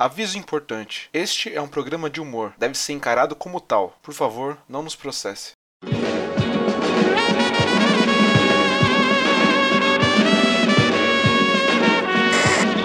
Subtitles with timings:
[0.00, 3.98] Aviso importante: este é um programa de humor, deve ser encarado como tal.
[4.00, 5.54] Por favor, não nos processe.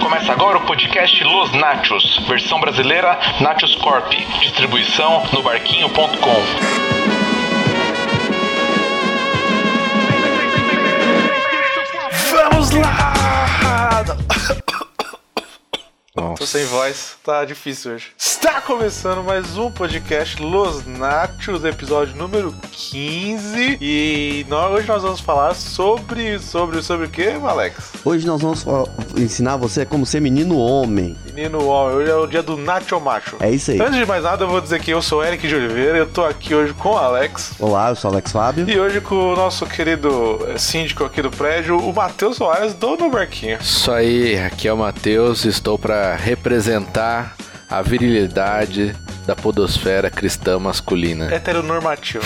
[0.02, 6.42] Começa agora o podcast Los Nachos, versão brasileira Nachos Corp, distribuição no barquinho.com.
[12.32, 13.14] Vamos lá!
[16.16, 16.46] Tô Nossa.
[16.46, 18.12] sem voz, tá difícil hoje.
[18.16, 23.78] Está começando mais um podcast Los Nachos, episódio número 15.
[23.80, 26.38] E nós, hoje nós vamos falar sobre.
[26.38, 27.94] Sobre, sobre o que, Alex?
[28.04, 28.86] Hoje nós vamos ó,
[29.16, 31.16] ensinar você como ser menino homem.
[31.34, 33.36] Menino homem, hoje é o dia do Nacho Macho.
[33.40, 33.80] É isso aí.
[33.80, 36.24] Antes de mais nada, eu vou dizer que eu sou Eric de Oliveira, eu tô
[36.24, 37.54] aqui hoje com o Alex.
[37.58, 38.70] Olá, eu sou Alex Fábio.
[38.70, 42.96] E hoje com o nosso querido eh, síndico aqui do prédio, o Matheus Soares, do
[42.96, 43.58] No Barquinho.
[43.60, 45.76] Isso aí, aqui é o Matheus, estou
[46.12, 47.34] representar
[47.70, 48.94] a virilidade
[49.26, 51.32] da podosfera cristã masculina.
[51.34, 52.24] Heteronormativo.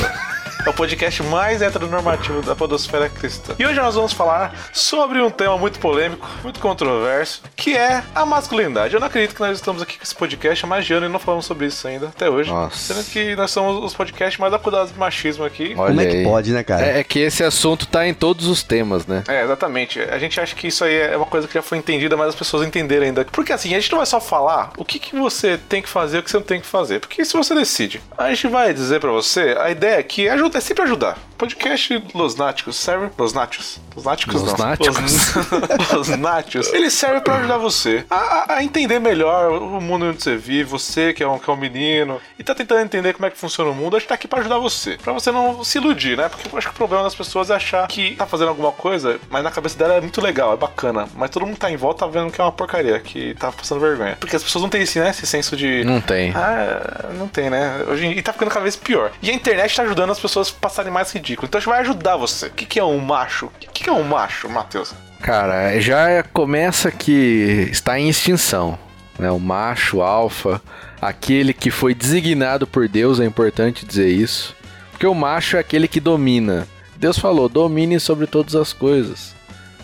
[0.67, 3.55] É o podcast mais heteronormativo da podosfera cristã.
[3.59, 8.27] E hoje nós vamos falar sobre um tema muito polêmico, muito controverso, que é a
[8.27, 8.93] masculinidade.
[8.93, 11.09] Eu não acredito que nós estamos aqui com esse podcast há mais de ano e
[11.09, 12.51] não falamos sobre isso ainda, até hoje.
[12.51, 12.95] Nossa.
[12.95, 15.75] Sendo que nós somos os podcasts mais acudados de machismo aqui.
[15.77, 16.25] Olha Como é que aí.
[16.25, 16.85] pode, né, cara?
[16.85, 19.25] É, é que esse assunto tá em todos os temas, né?
[19.29, 20.01] É, exatamente.
[20.01, 22.35] A gente acha que isso aí é uma coisa que já foi entendida, mas as
[22.35, 23.25] pessoas entenderam ainda.
[23.25, 26.19] Porque assim, a gente não vai só falar o que, que você tem que fazer
[26.19, 27.01] e o que você não tem que fazer.
[27.01, 28.03] Porque isso você decide.
[28.19, 31.19] A gente vai dizer pra você, a ideia aqui é, ajuda, é sempre ajudar.
[31.37, 33.11] Podcast Los Náticos serve.
[33.17, 33.81] Los Náticos.
[33.95, 34.67] Los Náticos Los não.
[34.67, 34.97] Náticos.
[34.99, 36.73] Los, Los Náticos.
[36.73, 41.13] Ele serve pra ajudar você a, a- entender melhor o mundo onde você vive, você
[41.13, 43.71] que é, um, que é um menino, e tá tentando entender como é que funciona
[43.71, 43.97] o mundo.
[43.97, 44.97] A gente tá aqui pra ajudar você.
[45.03, 46.29] Pra você não se iludir, né?
[46.29, 49.21] Porque eu acho que o problema das pessoas é achar que tá fazendo alguma coisa,
[49.31, 51.09] mas na cabeça dela é muito legal, é bacana.
[51.15, 53.81] Mas todo mundo tá em volta tá vendo que é uma porcaria, que tá passando
[53.81, 54.17] vergonha.
[54.21, 55.83] Porque as pessoas não têm esse, né, esse senso de.
[55.85, 56.33] Não tem.
[56.35, 57.83] Ah, não tem, né?
[57.89, 59.11] Hoje, e tá ficando cada vez pior.
[59.21, 61.47] E a internet tá ajudando as pessoas a passarem mais ridículo.
[61.47, 62.47] Então a gente vai ajudar você.
[62.47, 63.47] O que, que é um macho?
[63.47, 64.95] O que, que é um macho, Matheus?
[65.21, 68.79] Cara, já começa que está em extinção,
[69.19, 69.31] né?
[69.31, 70.63] O macho alfa,
[71.03, 74.55] aquele que foi designado por Deus, é importante dizer isso.
[74.93, 76.67] Porque o macho é aquele que domina.
[76.97, 79.35] Deus falou: domine sobre todas as coisas.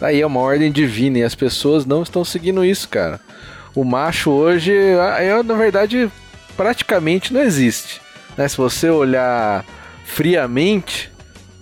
[0.00, 3.20] Daí é uma ordem divina e as pessoas não estão seguindo isso, cara.
[3.74, 6.10] O macho hoje, é, na verdade,
[6.56, 8.00] praticamente não existe.
[8.36, 8.46] né?
[8.48, 9.64] Se você olhar
[10.14, 11.10] friamente,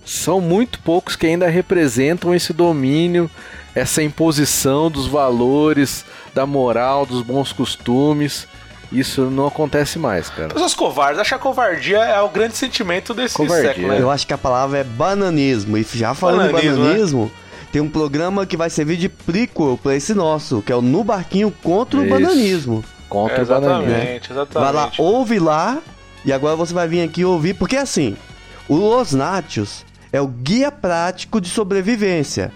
[0.05, 3.29] são muito poucos que ainda representam esse domínio,
[3.73, 6.05] essa imposição dos valores,
[6.35, 8.47] da moral, dos bons costumes.
[8.91, 10.49] Isso não acontece mais, cara.
[10.49, 11.19] Pessoas covardes.
[11.19, 13.69] Acho que a covardia é o grande sentimento desse Covardia.
[13.69, 13.99] século, né?
[13.99, 15.75] Eu acho que a palavra é bananismo.
[15.77, 17.31] E já falando Bananismo, em bananismo,
[17.71, 21.03] tem um programa que vai servir de prequel pra esse nosso, que é o No
[21.03, 22.13] Barquinho contra o Isso.
[22.13, 22.85] bananismo.
[23.09, 23.83] Contra É, o bananismo.
[23.91, 24.53] exatamente, exatamente.
[24.53, 25.79] Vai lá, ouve lá,
[26.23, 28.15] e agora você vai vir aqui ouvir, porque assim,
[28.67, 32.51] o Los Nachos é o guia prático de sobrevivência.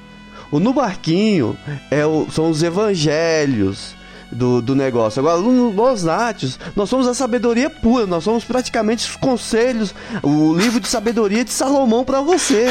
[0.51, 1.57] O No Barquinho
[1.91, 3.95] é o- são os evangelhos
[4.31, 5.19] do, do negócio.
[5.19, 9.93] Agora, no Los Nachos, nós somos a sabedoria pura, nós somos praticamente os conselhos,
[10.23, 12.67] o livro de sabedoria de Salomão pra você.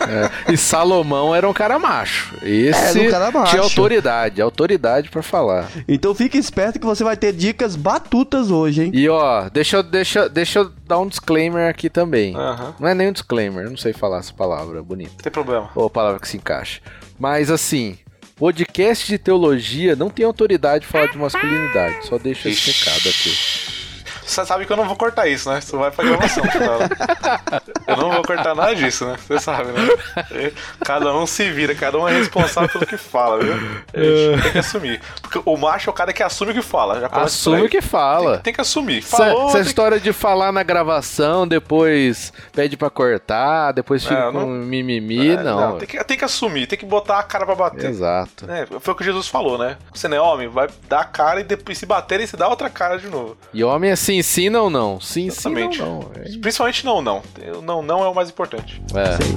[0.00, 0.52] É.
[0.52, 2.34] E Salomão era um cara macho.
[2.42, 3.50] Esse Era um cara macho.
[3.50, 5.68] tinha autoridade, autoridade pra falar.
[5.88, 8.90] Então fique esperto que você vai ter dicas batutas hoje, hein?
[8.94, 12.34] E ó, deixa eu, deixa, deixa eu dar um disclaimer aqui também.
[12.78, 15.10] Não é nem um disclaimer, não sei falar essa palavra bonita.
[15.16, 15.68] Não tem problema.
[15.74, 16.80] Ou a palavra que se encaixa.
[17.18, 17.98] Mas assim,
[18.38, 22.06] podcast de teologia não tem autoridade de falar de masculinidade.
[22.06, 23.67] Só deixa esse recado aqui.
[24.28, 25.58] Você sabe que eu não vou cortar isso, né?
[25.58, 26.44] Isso vai pra gravação.
[26.44, 27.62] tá?
[27.86, 29.16] Eu não vou cortar nada disso, né?
[29.26, 30.52] Você sabe, né?
[30.84, 33.54] Cada um se vira, cada um é responsável pelo que fala, viu?
[33.54, 35.00] Gente tem que assumir.
[35.22, 37.08] Porque o macho é o cara que assume o que fala.
[37.12, 38.34] Assume o que fala.
[38.34, 38.98] Tem, tem que assumir.
[38.98, 44.14] Essa, Falou, essa que- história de falar na gravação, depois pede pra cortar, depois fica
[44.28, 45.78] É, com não- mimimi, É, não.
[45.78, 47.88] tem, que, tem que assumir, tem que botar a cara pra bater.
[47.88, 48.44] Exato.
[48.50, 49.76] É, foi o que Jesus falou, né?
[49.92, 52.68] Você não é homem, vai dar a cara e depois se bater, você dá outra
[52.68, 53.36] cara de novo.
[53.52, 55.00] E homem é se ensina ou não?
[55.00, 55.82] Se ensina Exatamente.
[55.82, 56.10] ou não.
[56.14, 56.38] É.
[56.38, 57.22] Principalmente não, não.
[57.62, 58.82] Não, não é o mais importante.
[58.94, 59.16] É.
[59.16, 59.34] Sei.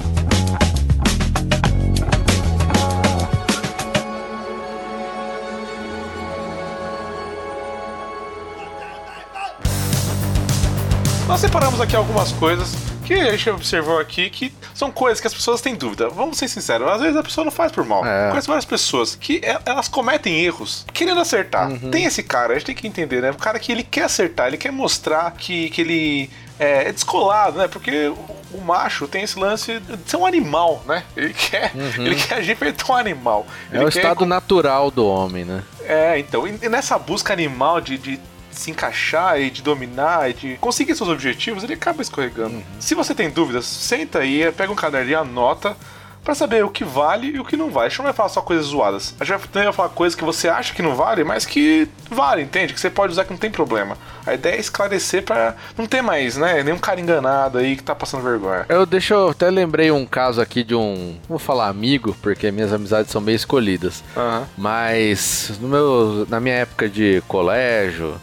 [11.28, 12.74] Nós separamos aqui algumas coisas
[13.14, 16.08] que a gente observou aqui que são coisas que as pessoas têm dúvida.
[16.08, 18.04] Vamos ser sinceros, às vezes a pessoa não faz por mal.
[18.04, 18.30] É.
[18.30, 21.70] Conheço várias pessoas que e- elas cometem erros querendo acertar.
[21.90, 23.30] Tem esse cara, a gente tem que entender, né?
[23.30, 27.58] O cara que ele quer acertar, ele quer mostrar que, que ele é, é descolado,
[27.58, 27.68] né?
[27.68, 28.12] Porque
[28.52, 31.02] o, macho tem esse lance de ser um animal, né?
[31.16, 33.46] Ele quer, ele quer agir feito um animal.
[33.72, 35.62] É Ele o quer estado natural do homem, né?
[35.84, 38.20] É, então, e nessa busca animal de, de
[38.52, 42.56] se encaixar e de dominar e de conseguir seus objetivos, ele acaba escorregando.
[42.56, 42.62] Uhum.
[42.78, 45.76] Se você tem dúvidas, senta aí, pega um caderninho, anota
[46.24, 47.86] pra saber o que vale e o que não vale.
[47.86, 49.14] A gente não vai falar só coisas zoadas.
[49.18, 51.88] A gente vai também vai falar coisas que você acha que não vale, mas que
[52.08, 52.72] vale, entende?
[52.72, 53.96] Que você pode usar que não tem problema.
[54.24, 57.94] A ideia é esclarecer pra não ter mais, né, nenhum cara enganado aí que tá
[57.94, 58.64] passando vergonha.
[58.68, 62.72] Eu deixa eu até lembrei um caso aqui de um, vou falar amigo, porque minhas
[62.72, 64.04] amizades são bem escolhidas.
[64.16, 64.46] Aham.
[64.56, 68.14] Mas no meu, na minha época de colégio,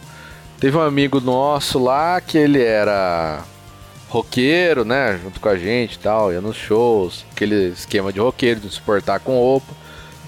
[0.60, 3.40] teve um amigo nosso lá que ele era
[4.08, 5.18] roqueiro, né?
[5.22, 8.80] Junto com a gente e tal, ia nos shows, aquele esquema de roqueiro, de se
[8.80, 9.72] portar com roupa.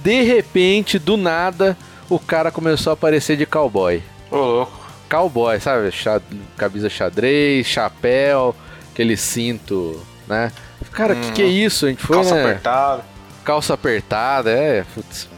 [0.03, 1.77] De repente, do nada,
[2.09, 4.03] o cara começou a aparecer de cowboy.
[4.31, 4.81] Ô, louco.
[5.11, 5.91] Cowboy, sabe?
[5.93, 6.23] Xa-
[6.57, 8.55] camisa xadrez, chapéu,
[8.93, 10.51] aquele cinto, né?
[10.93, 11.87] Cara, o que, que é isso?
[11.87, 12.43] A gente foi, Calça né?
[12.45, 13.03] apertada.
[13.45, 14.85] calça apertada, é.
[14.95, 15.29] Putz.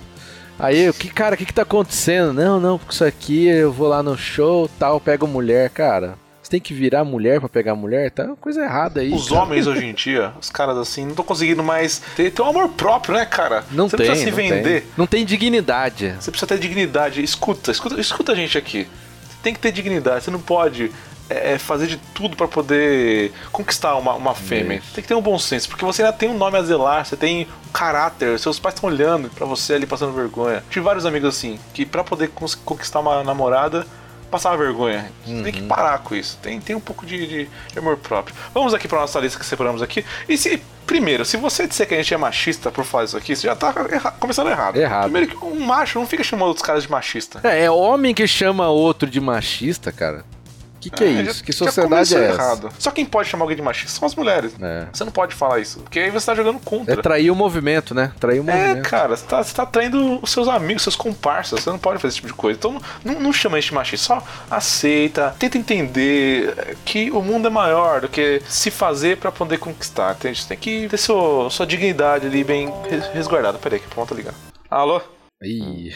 [0.59, 2.33] Aí, o que, cara, o que que tá acontecendo?
[2.33, 6.17] Não, não, porque isso aqui eu vou lá no show, tal, pego mulher, cara.
[6.45, 8.11] Você tem que virar mulher pra pegar mulher?
[8.11, 9.13] Tá uma coisa errada aí.
[9.13, 9.41] Os cara.
[9.41, 12.69] homens hoje em dia, os caras assim, não estão conseguindo mais ter, ter um amor
[12.69, 13.65] próprio, né, cara?
[13.71, 14.83] não você tem, precisa se não vender.
[14.83, 14.91] Tem.
[14.95, 16.15] Não tem dignidade.
[16.21, 17.23] Você precisa ter dignidade.
[17.23, 18.87] Escuta, escuta, escuta a gente aqui.
[19.23, 20.25] Você tem que ter dignidade.
[20.25, 20.93] Você não pode
[21.31, 24.83] é, fazer de tudo pra poder conquistar uma, uma fêmea.
[24.95, 27.17] Tem que ter um bom senso, porque você ainda tem um nome a zelar, você
[27.17, 30.63] tem um caráter, seus pais estão olhando pra você ali passando vergonha.
[30.71, 32.31] Tive vários amigos assim, que pra poder
[32.65, 33.87] conquistar uma namorada,
[34.31, 35.11] passava vergonha.
[35.25, 36.37] Você tem que parar com isso.
[36.43, 38.35] Tem, tem um pouco de, de- de amor próprio.
[38.53, 40.05] Vamos aqui pra nossa lista que separamos aqui.
[40.29, 40.63] E se.
[40.87, 43.57] Primeiro, se você disser que a gente é machista por falar isso aqui, você já
[43.57, 44.77] tá erra- começando errado.
[44.77, 45.05] Errado.
[45.05, 47.41] Primeiro que um macho não fica chamando outros caras de machista.
[47.43, 50.27] É, é homem que chama outro de machista, cara.
[50.91, 51.45] Que que é, já- isso?
[51.45, 52.35] Que já sociedade começou é essa?
[52.43, 52.69] errado.
[52.79, 54.53] Só quem pode chamar alguém de machista são as mulheres.
[54.61, 54.87] É.
[54.93, 57.03] Você não pode falar isso, porque aí você tá jogando É contra.
[57.03, 58.13] trair o movimento, né?
[58.21, 58.89] Trair o É, movimento.
[58.89, 62.09] cara, você tá, você tá traindo os seus amigos, seus comparsas, você não pode fazer
[62.09, 62.59] esse tipo de coisa.
[62.59, 67.51] Então não, não chama isso de machista, só aceita, tenta entender que o mundo é
[67.51, 70.41] maior do que se fazer pra poder conquistar, entende?
[70.43, 73.59] Você tem que ter seu, sua dignidade ali bem res- resguardada.
[73.59, 74.35] Peraí, que ponto ligar.
[74.71, 75.01] Alô?
[75.43, 75.93] Ih.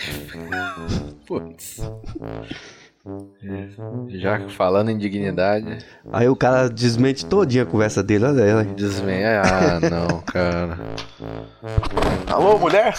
[1.27, 1.77] Putz.
[4.09, 5.79] Já falando em dignidade,
[6.13, 8.65] Aí o cara desmente todinha a conversa dele, olha ela.
[8.65, 9.43] desvenha.
[9.43, 10.79] Ah, não, cara.
[12.27, 12.95] Alô, mulher?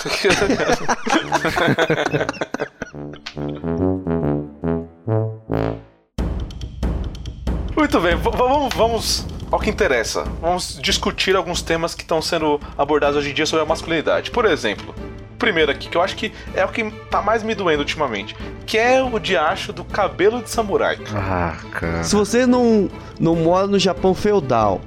[7.75, 10.23] Muito bem, vamos, vamos ao que interessa.
[10.41, 14.31] Vamos discutir alguns temas que estão sendo abordados hoje em dia sobre a masculinidade.
[14.31, 14.93] Por exemplo,
[15.39, 18.77] primeiro aqui, que eu acho que é o que tá mais me doendo ultimamente, que
[18.77, 20.99] é o diacho do cabelo de samurai.
[21.15, 22.03] Ah, cara.
[22.03, 22.89] Se você não,
[23.19, 24.81] não mora no Japão feudal,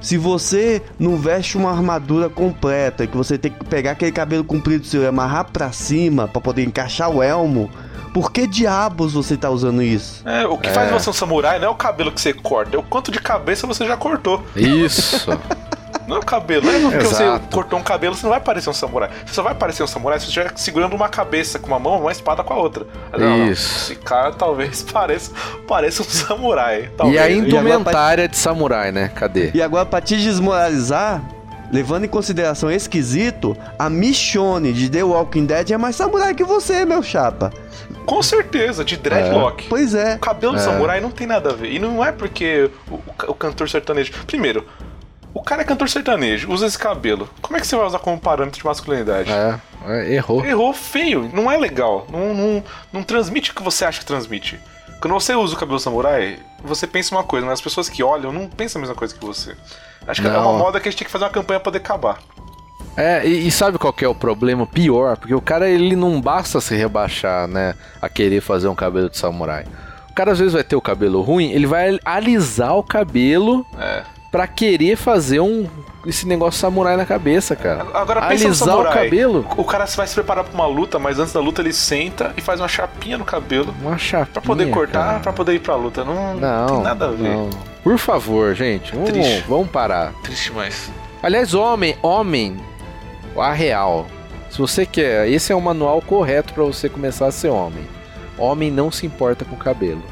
[0.00, 4.86] se você não veste uma armadura completa, que você tem que pegar aquele cabelo comprido
[4.86, 7.70] seu e amarrar pra cima pra poder encaixar o elmo,
[8.12, 10.26] por que diabos você tá usando isso?
[10.28, 12.78] É, o que faz você um samurai não é o cabelo que você corta, é
[12.78, 14.44] o quanto de cabeça você já cortou.
[14.54, 15.26] Isso.
[16.06, 17.46] Não é o cabelo, não é porque você Exato.
[17.54, 19.08] cortou um cabelo, você não vai parecer um samurai.
[19.24, 21.98] Você só vai parecer um samurai se você estiver segurando uma cabeça com uma mão
[21.98, 22.86] e uma espada com a outra.
[23.16, 23.92] Não, não, Isso.
[23.92, 25.30] Esse cara talvez pareça,
[25.66, 26.84] pareça um samurai.
[26.84, 27.20] E Talvez.
[27.20, 29.10] a agora indumentária de samurai, né?
[29.14, 29.50] Cadê?
[29.54, 31.22] E agora, pra te desmoralizar,
[31.72, 36.44] levando em consideração esse quesito, a Michonne de The Walking Dead é mais samurai que
[36.44, 37.52] você, meu chapa.
[38.04, 39.66] Com certeza, de dreadlock.
[39.68, 40.16] Pois é.
[40.16, 40.58] O cabelo É.
[40.58, 41.70] samurai não tem nada a ver.
[41.70, 44.12] E não é porque o, o cantor sertanejo.
[44.26, 44.66] Primeiro,
[45.34, 47.28] o cara é cantor sertanejo, usa esse cabelo.
[47.40, 49.30] Como é que você vai usar como parâmetro de masculinidade?
[49.30, 50.44] É, é, errou.
[50.44, 52.06] Errou feio, não é legal.
[52.10, 54.58] Não, não, não transmite o que você acha que transmite.
[55.00, 58.32] Quando você usa o cabelo samurai, você pensa uma coisa, mas as pessoas que olham
[58.32, 59.56] não pensam a mesma coisa que você.
[60.06, 60.40] Acho que é Não.
[60.42, 62.18] uma moda que a gente tem que fazer uma campanha pra poder acabar.
[62.96, 65.16] É, e, e sabe qual que é o problema pior?
[65.16, 67.74] Porque o cara, ele não basta se rebaixar, né?
[68.00, 69.64] A querer fazer um cabelo de samurai.
[70.10, 74.02] O cara às vezes vai ter o cabelo ruim, ele vai alisar o cabelo É.
[74.32, 75.68] pra querer fazer um
[76.04, 77.86] esse negócio samurai na cabeça, cara.
[77.94, 79.04] Agora pensa no Alisar o samurai.
[79.04, 82.32] cabelo, O cara vai se preparar pra uma luta, mas antes da luta ele senta
[82.36, 85.76] e faz uma chapinha no cabelo uma chapinha, pra poder cortar, pra poder ir pra
[85.76, 86.02] luta.
[86.02, 87.28] Não, Não, tem nada a ver.
[87.28, 87.50] não.
[87.84, 89.44] Por favor, gente, vamos, Triste.
[89.48, 90.12] vamos parar.
[90.24, 90.90] Triste mais.
[91.22, 92.56] Aliás, homem, homem,
[93.36, 94.06] a real.
[94.50, 97.86] Se você quer, esse é o manual correto pra você começar a ser homem.
[98.38, 100.02] Homem não se importa com cabelo.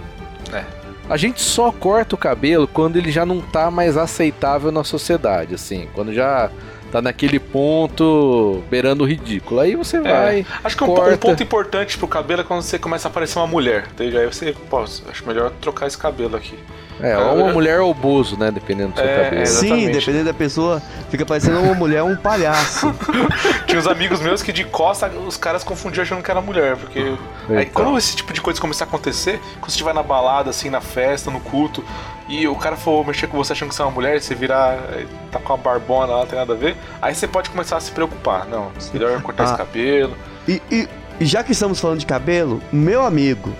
[0.52, 0.64] É.
[1.10, 5.56] A gente só corta o cabelo quando ele já não tá mais aceitável na sociedade,
[5.56, 6.48] assim, quando já
[6.92, 9.58] tá naquele ponto beirando o ridículo.
[9.58, 10.40] Aí você vai.
[10.40, 11.14] É, acho que um, corta.
[11.14, 13.88] um ponto importante pro cabelo é quando você começa a parecer uma mulher.
[13.92, 14.16] Entende?
[14.16, 16.56] Aí você, pô, acho melhor trocar esse cabelo aqui.
[17.02, 18.50] É, ou uma mulher ou bozo, né?
[18.50, 19.46] Dependendo do seu É, cabelo.
[19.46, 22.92] Sim, dependendo da pessoa, fica parecendo uma mulher ou um palhaço.
[23.66, 27.14] Tinha uns amigos meus que de costa os caras confundiam achando que era mulher, porque.
[27.48, 30.70] Aí, quando esse tipo de coisa começar a acontecer, quando você estiver na balada, assim,
[30.70, 31.82] na festa, no culto,
[32.28, 34.34] e o cara for mexer com você achando que você é uma mulher, e você
[34.34, 34.74] virar.
[34.92, 37.76] eh, tá com uma barbona lá, não tem nada a ver, aí você pode começar
[37.76, 38.46] a se preocupar.
[38.46, 39.56] Não, melhor cortar esse Ah.
[39.58, 40.16] cabelo.
[40.46, 40.88] E, e-
[41.20, 43.52] e já que estamos falando de cabelo, meu amigo,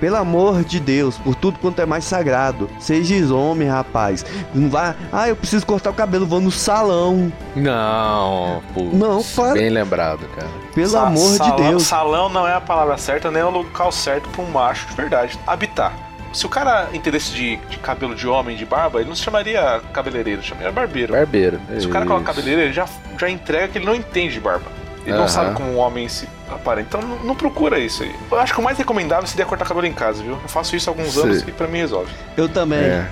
[0.00, 4.24] pelo amor de Deus, por tudo quanto é mais sagrado, seja homem, rapaz.
[4.54, 7.32] Não vai, ah, eu preciso cortar o cabelo, vou no salão.
[7.56, 10.48] Não, putz, Não, para- Bem lembrado, cara.
[10.74, 11.82] Pelo Sa- amor salão, de Deus.
[11.84, 14.94] Salão não é a palavra certa, nem é o local certo pra um macho de
[14.94, 15.38] verdade.
[15.46, 15.92] Habitar.
[16.32, 19.80] Se o cara entendesse de, de cabelo de homem, de barba, ele não se chamaria
[19.92, 21.12] cabeleireiro, chamaria barbeiro.
[21.14, 21.58] Barbeiro.
[21.80, 22.34] Se o cara coloca Isso.
[22.36, 22.86] cabeleireiro, ele já,
[23.18, 24.66] já entrega que ele não entende de barba.
[25.08, 25.22] Ele Aham.
[25.22, 26.98] não sabe como um homem se aparenta.
[26.98, 28.14] Então não, não procura isso aí.
[28.30, 30.32] Eu acho que o mais recomendável seria cortar cabelo em casa, viu?
[30.32, 31.22] Eu faço isso há alguns Sim.
[31.22, 32.12] anos e pra mim resolve.
[32.36, 32.78] Eu também.
[32.78, 33.06] É.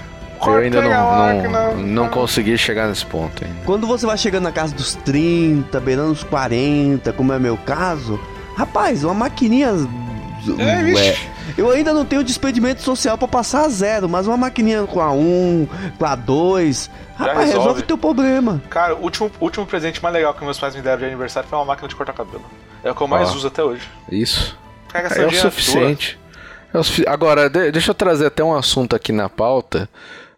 [0.46, 1.70] Eu ainda não, não, máquina.
[1.72, 3.56] não consegui chegar nesse ponto ainda.
[3.64, 8.20] Quando você vai chegando na casa dos 30, beirando os 40, como é meu caso,
[8.54, 9.68] rapaz, uma maquininha.
[10.58, 11.02] É, vixe.
[11.02, 11.16] Ué,
[11.56, 15.12] eu ainda não tenho despedimento social pra passar a zero, mas uma maquininha com a
[15.12, 17.58] 1, com a 2, rapaz, resolve.
[17.58, 17.80] resolve.
[17.80, 18.62] o teu problema.
[18.70, 21.58] Cara, o último, último presente mais legal que meus pais me deram de aniversário foi
[21.58, 22.44] uma máquina de cortar cabelo.
[22.84, 23.34] É o que eu mais Ó.
[23.34, 23.82] uso até hoje.
[24.10, 24.56] Isso.
[24.94, 26.18] É o suficiente.
[26.72, 29.88] É o sufi- Agora, de- deixa eu trazer até um assunto aqui na pauta.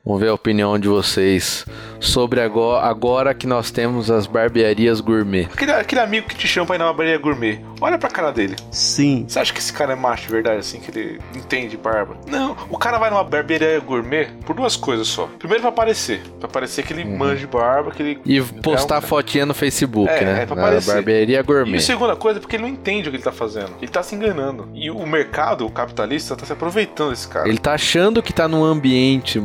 [0.05, 1.67] Vamos ver a opinião de vocês
[2.01, 5.49] sobre agora, agora que nós temos as barbearias gourmet.
[5.53, 8.57] Aquele, aquele amigo que te chama pra ir na barbearia gourmet, olha pra cara dele.
[8.71, 9.27] Sim.
[9.29, 12.17] Você acha que esse cara é macho de verdade, assim, que ele entende barba?
[12.27, 15.29] Não, o cara vai numa barbearia gourmet por duas coisas só.
[15.39, 16.23] Primeiro pra aparecer.
[16.41, 18.15] Pra parecer que ele manja de barba, que ele.
[18.17, 18.23] Uhum.
[18.25, 20.43] E postar É um- fotinha no Facebook, É, né?
[20.45, 20.95] é pra Na aparecer.
[20.95, 21.77] barbearia E gourmet.
[21.77, 23.73] a segunda coisa é porque ele não entende o que ele tá fazendo.
[23.83, 24.69] Ele tá se enganando.
[24.73, 27.47] E o mercado, o capitalista, tá se aproveitando desse cara.
[27.47, 29.39] Ele tá achando que tá num ambiente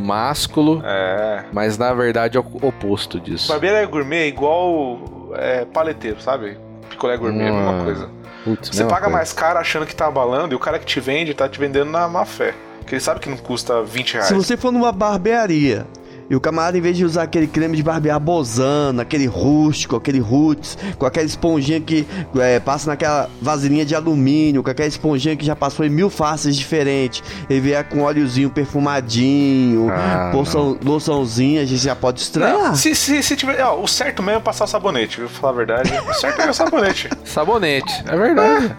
[0.47, 1.43] másculo, É.
[1.51, 3.51] mas na verdade é o oposto disso.
[3.89, 4.99] Gourmet é igual
[5.35, 6.57] é, paleteiro, sabe?
[6.89, 8.09] Picolé gourmet é a mesma coisa.
[8.43, 9.17] Putz, Você mesma paga coisa.
[9.17, 11.89] mais caro achando que tá abalando e o cara que te vende tá te vendendo
[11.89, 12.53] na má fé.
[12.79, 14.27] Porque ele sabe que não custa 20 reais.
[14.27, 15.87] Se você for numa barbearia
[16.29, 20.19] e o camarada, em vez de usar aquele creme de barbear bozano, aquele rústico, aquele
[20.19, 25.45] roots, com aquela esponjinha que é, passa naquela vasilhinha de alumínio, com aquela esponjinha que
[25.45, 31.65] já passou em mil faces diferentes, ele vier com óleozinho perfumadinho, Ah, loção, loçãozinha, a
[31.65, 32.69] gente já pode estranhar.
[32.69, 33.61] Não, se, se, se tiver.
[33.61, 35.29] Ó, o certo mesmo é passar o sabonete, viu?
[35.29, 35.93] Falar a verdade.
[36.09, 37.09] O certo é o sabonete.
[37.23, 38.75] Sabonete, é verdade.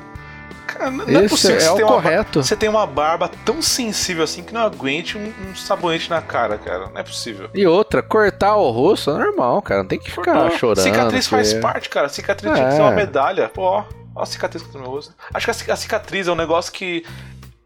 [0.76, 2.43] Cara, não não é Esse possível que é você o tenha uma, correto.
[2.43, 6.59] você tenha uma barba tão sensível assim que não aguente um, um sabonete na cara,
[6.59, 6.88] cara.
[6.93, 7.49] Não é possível.
[7.54, 9.83] E outra, cortar o rosto é normal, cara.
[9.83, 10.59] Não tem que ficar Cortou.
[10.59, 10.83] chorando.
[10.83, 12.09] Cicatriz faz parte, cara.
[12.09, 12.54] Cicatriz É.
[12.57, 13.49] tinha que ser uma medalha.
[13.49, 15.14] Pô, ó, ó a cicatriz que tem no meu rosto.
[15.33, 17.04] Acho que a ci- a cicatriz é um negócio que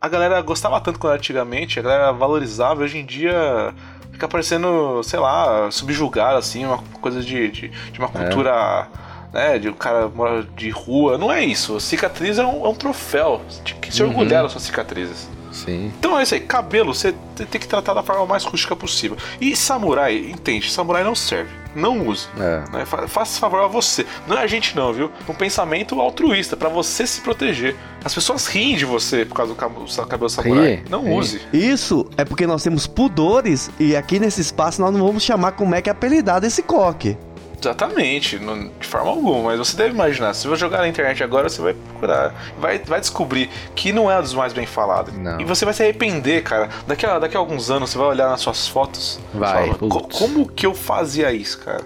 [0.00, 2.82] a galera gostava tanto quando era antigamente, a galera valorizava.
[2.82, 3.74] Hoje em dia
[4.12, 8.86] fica parecendo, sei lá, subjugado, assim, uma coisa de, de, de uma cultura.
[9.32, 11.78] Né, de um cara mora de rua, não é isso.
[11.80, 13.42] Cicatriz é um, é um troféu.
[13.49, 14.08] Você tem que se Uhum.
[14.08, 15.28] orgulhar das suas cicatrizes.
[15.52, 15.92] Sim.
[15.99, 19.16] Então é isso aí, cabelo você te- tem que tratar da forma mais rústica possível.
[19.40, 21.50] E samurai, entende, samurai não serve.
[21.75, 22.26] Não use.
[22.38, 22.64] É.
[22.73, 22.85] Né?
[22.85, 24.04] Fa- Faça favor a você.
[24.26, 25.11] Não é a gente não, viu?
[25.28, 27.76] Um pensamento altruísta, pra você se proteger.
[28.04, 30.66] As pessoas riem de você por causa do cabelo samurai.
[30.66, 31.18] Riem, não riem.
[31.18, 31.40] use.
[31.52, 35.75] Isso é porque nós temos pudores e aqui nesse espaço nós não vamos chamar como
[35.75, 37.16] é que é apelidado esse coque.
[37.60, 39.50] Exatamente, não- de forma alguma.
[39.50, 43.00] Mas você deve imaginar, se você jogar na internet agora, você vai procurar, vai, vai
[43.00, 45.12] descobrir que não é um dos mais bem falados.
[45.40, 46.68] E você vai se arrepender, cara.
[46.86, 49.18] Daqui a, daqui a alguns anos você vai olhar nas suas fotos.
[49.34, 50.18] Vai, fala, "Co- putz.
[50.18, 51.80] como que eu fazia isso, cara?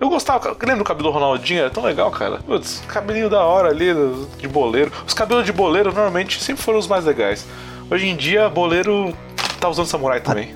[0.00, 1.60] Eu gostava, lembra do cabelo do Ronaldinho?
[1.60, 2.38] Era tão legal, cara.
[2.44, 3.86] Putz, cabelinho da hora ali,
[4.38, 4.92] de boleiro.
[5.06, 7.46] Os cabelos de boleiro normalmente sempre foram os mais legais.
[7.90, 9.14] Hoje em dia, boleiro
[9.60, 10.54] tá usando samurai também.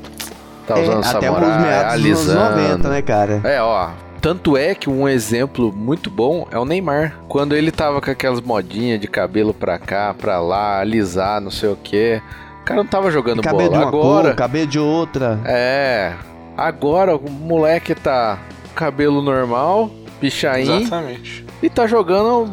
[0.66, 3.40] Tá É, usando até samurai, os meados dos anos 90, né, cara?
[3.44, 3.88] É, ó.
[4.20, 7.14] Tanto é que um exemplo muito bom é o Neymar.
[7.28, 11.68] Quando ele tava com aquelas modinhas de cabelo pra cá, pra lá, alisar, não sei
[11.70, 12.20] o que.
[12.60, 13.78] O cara não tava jogando cabelo bola.
[13.78, 15.38] de uma Agora, cor, cabelo de outra.
[15.44, 16.12] é.
[16.56, 19.88] Agora o moleque tá com cabelo normal,
[20.20, 21.46] pichain, Exatamente.
[21.62, 22.50] e tá jogando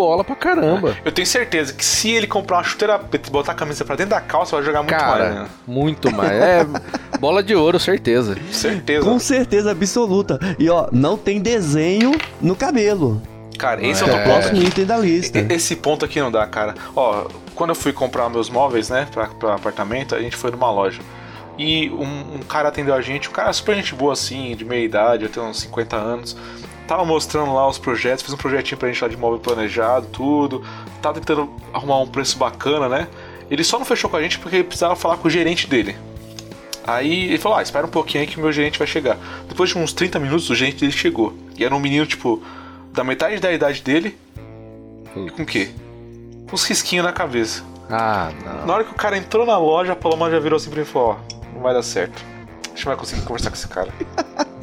[0.00, 0.96] bola pra caramba.
[1.04, 4.10] Eu tenho certeza que se ele comprar uma chuteira e botar a camisa pra dentro
[4.10, 5.48] da calça, vai jogar muito mais, Cara, né?
[5.66, 6.32] muito mais.
[6.32, 6.66] É
[7.20, 8.34] bola de ouro, certeza.
[8.50, 9.04] Certeza.
[9.04, 10.40] Com certeza absoluta.
[10.58, 13.20] E ó, não tem desenho no cabelo.
[13.58, 15.38] Cara, esse é, é o próximo item da lista.
[15.52, 16.74] Esse ponto aqui não dá, cara.
[16.96, 20.70] Ó, quando eu fui comprar meus móveis, né, pra, pra apartamento, a gente foi numa
[20.70, 21.00] loja.
[21.58, 24.82] E um, um cara atendeu a gente, um cara super gente boa assim, de meia
[24.82, 26.34] idade, até uns 50 anos.
[26.90, 30.64] Tava mostrando lá os projetos, fez um projetinho pra gente lá de móvel planejado, tudo.
[31.00, 33.06] Tava tentando arrumar um preço bacana, né?
[33.48, 35.96] Ele só não fechou com a gente porque ele precisava falar com o gerente dele.
[36.84, 39.16] Aí ele falou: Ah, espera um pouquinho aí que o meu gerente vai chegar.
[39.48, 41.32] Depois de uns 30 minutos, o gerente dele chegou.
[41.56, 42.42] E era um menino, tipo,
[42.92, 44.18] da metade da idade dele.
[45.14, 45.70] E com o quê?
[46.48, 47.62] Com uns risquinhos na cabeça.
[47.88, 48.66] Ah, não.
[48.66, 50.88] Na hora que o cara entrou na loja, a Paloma já virou assim pra ele
[50.88, 52.20] e falou: Ó, não vai dar certo.
[52.64, 53.94] A gente vai conseguir conversar com esse cara.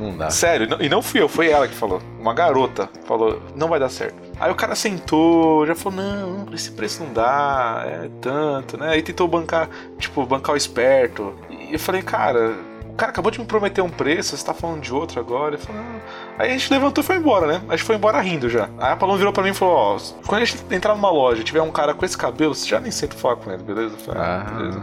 [0.00, 0.30] Não dá.
[0.30, 2.00] Sério, e não fui eu, foi ela que falou.
[2.18, 4.14] Uma garota falou: Não vai dar certo.
[4.38, 8.88] Aí o cara sentou, já falou: Não, esse preço não dá, é tanto, né?
[8.90, 11.34] Aí tentou bancar, tipo, bancar o esperto.
[11.50, 14.80] E eu falei: Cara, o cara acabou de me prometer um preço, você tá falando
[14.80, 15.54] de outro agora.
[15.54, 16.00] Ele falou: "Não."
[16.40, 17.60] Aí a gente levantou e foi embora, né?
[17.68, 18.68] A gente foi embora rindo já.
[18.78, 21.42] Aí a Paloma virou pra mim e falou: Ó, quando a gente entrar numa loja
[21.42, 23.94] e tiver um cara com esse cabelo, você já nem senta falar com ele, beleza?
[23.94, 24.46] Eu falei, Ah.
[24.56, 24.82] beleza.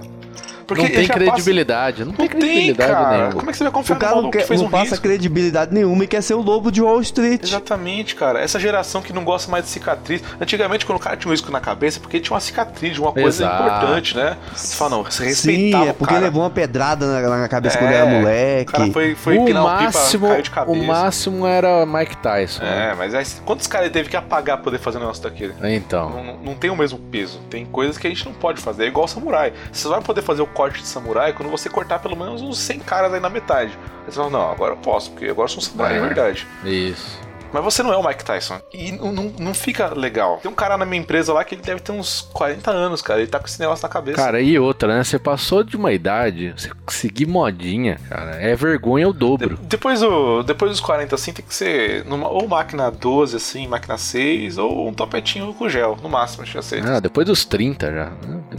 [0.69, 1.99] não ele tem já passa- credibilidade.
[2.01, 3.09] Não, Não tem tem, credibilidade cara.
[3.17, 3.33] nenhuma.
[3.35, 4.69] Como é que você vai O confiar no cara não, maluco que fez não um
[4.69, 5.01] passa risco?
[5.01, 7.41] credibilidade nenhuma e quer ser o lobo de Wall Street.
[7.41, 8.41] Exatamente, cara.
[8.41, 10.21] Essa geração que não gosta mais de cicatriz.
[10.41, 12.99] Antigamente, quando o cara tinha um risco na cabeça, é porque tinha uma cicatriz, de
[13.01, 13.63] uma coisa Exato.
[13.63, 14.35] importante, né?
[14.53, 16.25] Você fala, não, você Sim, respeitava é o porque cara.
[16.25, 18.71] levou uma pedrada na, na cabeça quando É, era O moleque.
[18.73, 20.77] cara foi, foi o o pipa, máximo, caiu de cabeça.
[20.77, 22.63] o máximo era Mike Tyson.
[22.63, 22.91] né?
[22.91, 25.53] É, mas aí, quantos caras ele teve que apagar pra poder fazer um negócio daquele?
[25.75, 26.09] Então.
[26.09, 27.39] Não, não- tem o mesmo peso.
[27.49, 28.85] Tem coisas que a gente não pode fazer.
[28.85, 29.53] É igual o samurai.
[29.71, 32.57] Você só vai poder fazer o corte de samurai quando você cortar pelo menos uns
[32.59, 33.77] 100 caras aí na metade.
[34.05, 35.99] Aí você fala, não, agora eu posso, porque agora eu sou um samurai É.
[35.99, 36.47] de verdade.
[36.63, 37.19] Isso.
[37.57, 38.59] Mas você não é o Mike Tyson.
[38.73, 40.37] E não, não, não fica legal.
[40.41, 43.19] Tem um cara na minha empresa lá que ele deve ter uns 40 anos, cara.
[43.19, 44.17] Ele tá com esse negócio na cabeça.
[44.17, 45.03] Cara, e outra, né?
[45.03, 49.57] Você passou de uma idade, você seguir modinha, cara, é vergonha o De- dobro.
[49.63, 53.97] depois, do, depois dos 40, assim, tem que ser numa, ou máquina 12, assim, máquina
[53.97, 56.85] 6, ou um topetinho com gel, no máximo, deixa eu ser.
[56.87, 58.11] Ah, depois dos 30 já.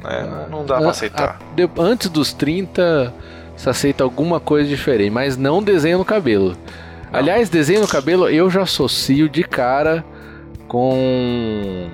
[0.09, 1.39] É, não- dá pra Ah, aceitar.
[1.41, 3.15] ah, de- antes dos 30,
[3.57, 6.57] você aceita alguma coisa diferente, mas não desenho no cabelo.
[7.13, 10.05] Aliás, desenho no cabelo eu já associo de cara
[10.67, 11.89] com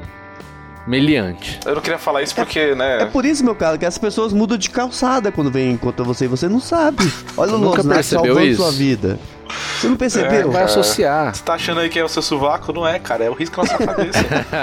[0.87, 1.59] meliante.
[1.65, 3.03] Eu não queria falar isso porque, né...
[3.03, 6.27] É por isso, meu cara, que as pessoas mudam de calçada quando vêm encontrar você
[6.27, 7.11] e você não sabe.
[7.37, 8.63] Olha o percebeu salvando isso?
[8.63, 9.19] sua vida.
[9.81, 10.51] Você não percebeu?
[10.51, 10.65] Vai É.
[10.65, 11.35] associar.
[11.35, 12.73] Você tá achando aí que é o seu sovaco?
[12.73, 13.25] Não é, cara.
[13.25, 14.19] É o risco na sua cabeça.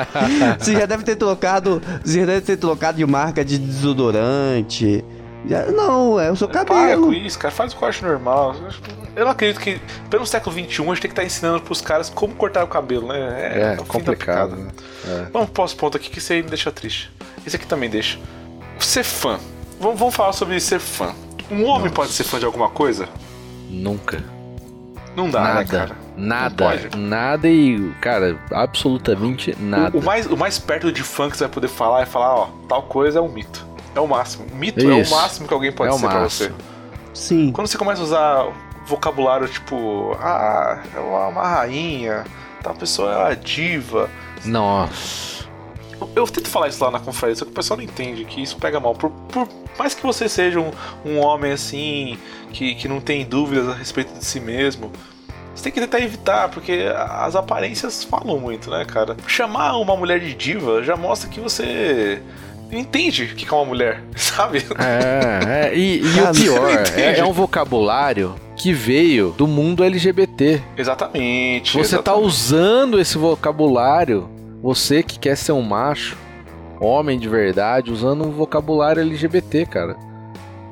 [0.60, 1.81] Você já deve ter trocado.
[2.03, 5.03] Você já deve ter trocado de marca de desodorante.
[5.48, 7.13] Já- não, é o seu Para com cabelo.
[7.13, 7.53] isso, cara.
[7.53, 8.56] Faz o corte normal.
[9.15, 12.10] Eu não acredito que, pelo século XXI, a gente tem que estar ensinando pros caras
[12.10, 13.19] como cortar o cabelo, né?
[13.19, 14.56] É, fim da complicado.
[14.56, 14.71] né?
[15.06, 15.26] É.
[15.34, 17.12] Vamos pro ponto aqui, que isso aí me deixa triste.
[17.45, 18.17] Esse aqui também deixa.
[18.80, 19.39] Ser fã.
[19.80, 21.13] Vamos, vamos falar sobre ser fã.
[21.50, 23.10] Um homem pode ser fã de alguma coisa?
[23.69, 24.24] Nunca.
[25.15, 25.65] Não dá, né, nada.
[25.65, 25.95] cara?
[26.15, 26.89] Nada.
[26.95, 29.97] Nada e, cara, absolutamente nada.
[29.97, 32.34] O, o mais, o mais perto de fã que você vai poder falar é falar,
[32.34, 33.65] ó, tal coisa é um mito.
[33.93, 34.45] É o máximo.
[34.54, 35.13] Mito é o Isso.
[35.13, 36.52] máximo que alguém pode É o ser pra você.
[37.13, 37.52] Sim.
[37.52, 38.47] Quando você começa a usar
[38.86, 42.26] vocabulário tipo, ah, é uma, uma rainha,
[42.62, 44.10] tal pessoa é uma diva.
[44.46, 45.46] Nossa.
[46.00, 48.58] Eu, eu tento falar isso lá na conferência, que o pessoal não entende que isso
[48.58, 48.96] pega mal.
[48.96, 50.72] Por, por mais que você seja um,
[51.06, 52.17] um homem assim,
[52.52, 54.91] que, que não tem dúvidas a respeito de si mesmo,
[55.54, 59.17] você tem que tentar evitar, porque as aparências falam muito, né, cara?
[59.28, 62.22] Chamar uma mulher de diva já mostra que você
[62.71, 64.65] entende o que é uma mulher, sabe?
[64.79, 70.62] É, é, e, e o pior, é, é um vocabulário que veio do mundo LGBT.
[70.77, 71.77] Exatamente.
[71.77, 72.25] Você tá exatamente.
[72.25, 74.29] usando esse vocabulário,
[74.62, 76.15] você que quer ser um macho,
[76.79, 79.95] homem de verdade, usando um vocabulário LGBT, cara.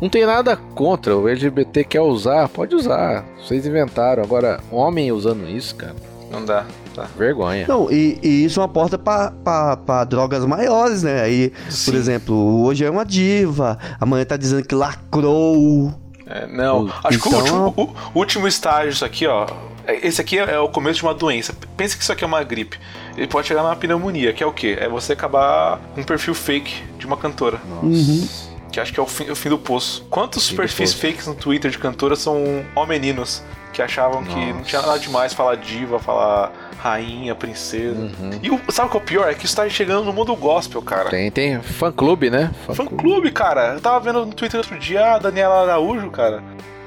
[0.02, 3.26] Não tem nada contra, o LGBT quer usar, pode usar.
[3.38, 4.24] Vocês inventaram.
[4.24, 5.96] Agora, homem usando isso, cara,
[6.32, 6.66] Não dá.
[6.94, 7.08] Tá.
[7.18, 7.66] vergonha.
[7.68, 11.22] Não, e, e isso é uma porta pra drogas maiores, né?
[11.22, 11.92] Aí, Sim.
[11.92, 15.94] por exemplo, hoje é uma diva, amanhã tá dizendo que lacrou.
[16.26, 19.48] É, não, O- acho que o então- último, o último estágio disso aqui, ó.
[19.88, 21.54] é- Esse aqui é o começo de uma doença.
[21.76, 22.78] Pensa que isso aqui é uma gripe.
[23.18, 24.78] Ele pode chegar numa pneumonia, que é o quê?
[24.80, 27.60] É você acabar com um perfil fake de uma cantora.
[27.68, 28.50] Nossa.
[28.72, 30.06] Que acho que é o fim, o fim do poço.
[30.10, 31.02] Quantos Fim perfis poço.
[31.08, 33.42] fakes no Twitter de cantoras são homeninos
[33.74, 34.66] que achavam que não Nossa.
[34.66, 38.00] tinha nada demais falar diva, falar rainha, princesa.
[38.00, 38.40] Uhum.
[38.42, 39.30] E o, sabe o que é o pior?
[39.30, 41.10] É que isso tá chegando no mundo gospel, cara.
[41.10, 42.52] Tem, tem fã clube, né?
[42.74, 43.74] Fã clube, cara.
[43.74, 46.42] Eu tava vendo no Twitter outro dia a Daniela Araújo, cara.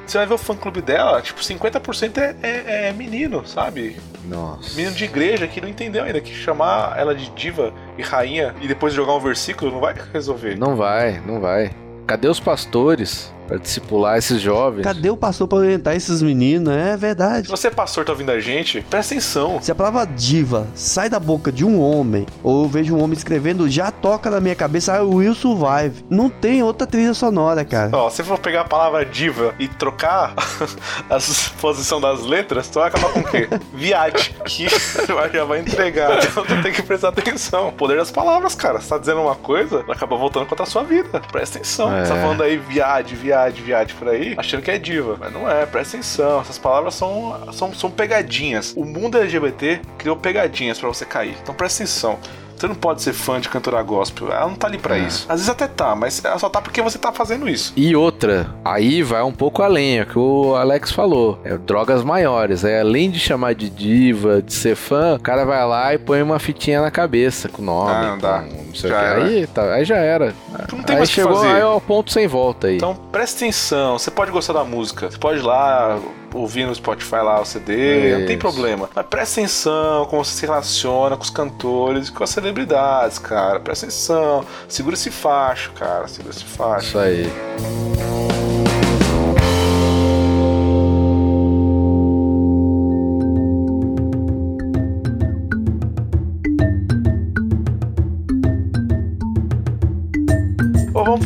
[0.07, 3.97] Você vai ver o fã clube dela, tipo, 50% é, é, é menino, sabe?
[4.25, 4.75] Nossa.
[4.77, 8.67] Menino de igreja que não entendeu ainda que chamar ela de diva e rainha e
[8.67, 10.57] depois jogar um versículo não vai resolver.
[10.57, 11.71] Não vai, não vai.
[12.07, 13.33] Cadê os pastores?
[13.53, 14.83] Pra discipular esses jovens.
[14.83, 16.75] Cadê o pastor pra orientar esses meninos?
[16.75, 17.45] É verdade.
[17.45, 19.61] Se você, pastor, tá ouvindo a gente, presta atenção.
[19.61, 23.13] Se a palavra diva sai da boca de um homem, ou eu vejo um homem
[23.15, 26.03] escrevendo, já toca na minha cabeça, I will survive.
[26.09, 27.91] Não tem outra trilha sonora, cara.
[27.93, 30.33] Ó, se for pegar a palavra diva e trocar
[31.11, 31.19] a
[31.61, 33.51] posição das letras, tu vai acabar com o quê?
[33.75, 34.67] Viade, que
[35.31, 36.25] já vai entregar.
[36.25, 37.69] Então tu tem que prestar atenção.
[37.69, 38.81] O poder das palavras, cara.
[38.81, 41.21] Você tá dizendo uma coisa, acaba voltando contra a sua vida.
[41.31, 41.95] Presta atenção.
[41.95, 42.07] É.
[42.07, 45.17] Você tá falando aí viade, viade, viade por aí, achando que é diva.
[45.19, 46.41] Mas não é, presta atenção.
[46.41, 48.75] Essas palavras são, são, são pegadinhas.
[48.77, 51.37] O mundo LGBT criou pegadinhas pra você cair.
[51.43, 52.19] Então presta atenção.
[52.63, 54.31] Você não pode ser fã de cantora gospel.
[54.31, 55.27] Ela não tá ali pra isso.
[55.29, 57.73] Às vezes até tá, mas ela só tá porque você tá fazendo isso.
[57.75, 61.41] E outra, aí vai um pouco além, é o que o Alex falou.
[61.43, 62.63] É drogas maiores.
[62.63, 66.23] É além de chamar de diva, de ser fã, o cara vai lá e põe
[66.23, 67.91] uma fitinha na cabeça com o nome.
[67.91, 68.45] Ah, não dá.
[68.73, 69.07] Não sei Já o que.
[69.07, 69.25] era.
[69.25, 70.35] Aí, tá, aí já era.
[70.69, 71.49] Tu não tem aí mais o que chegou fazer.
[71.49, 72.77] aí é o ponto sem volta aí.
[72.77, 75.99] Então presta atenção, você pode gostar da música, você pode ir lá
[76.35, 78.39] ouvir no Spotify lá o CD, não tem Isso.
[78.39, 78.89] problema.
[78.95, 83.61] Mas presta atenção como você se relaciona com os cantores e com as celebridades, cara.
[83.61, 86.87] Presta atenção, segura esse facho, cara, segura esse facho.
[86.89, 88.42] Isso aí.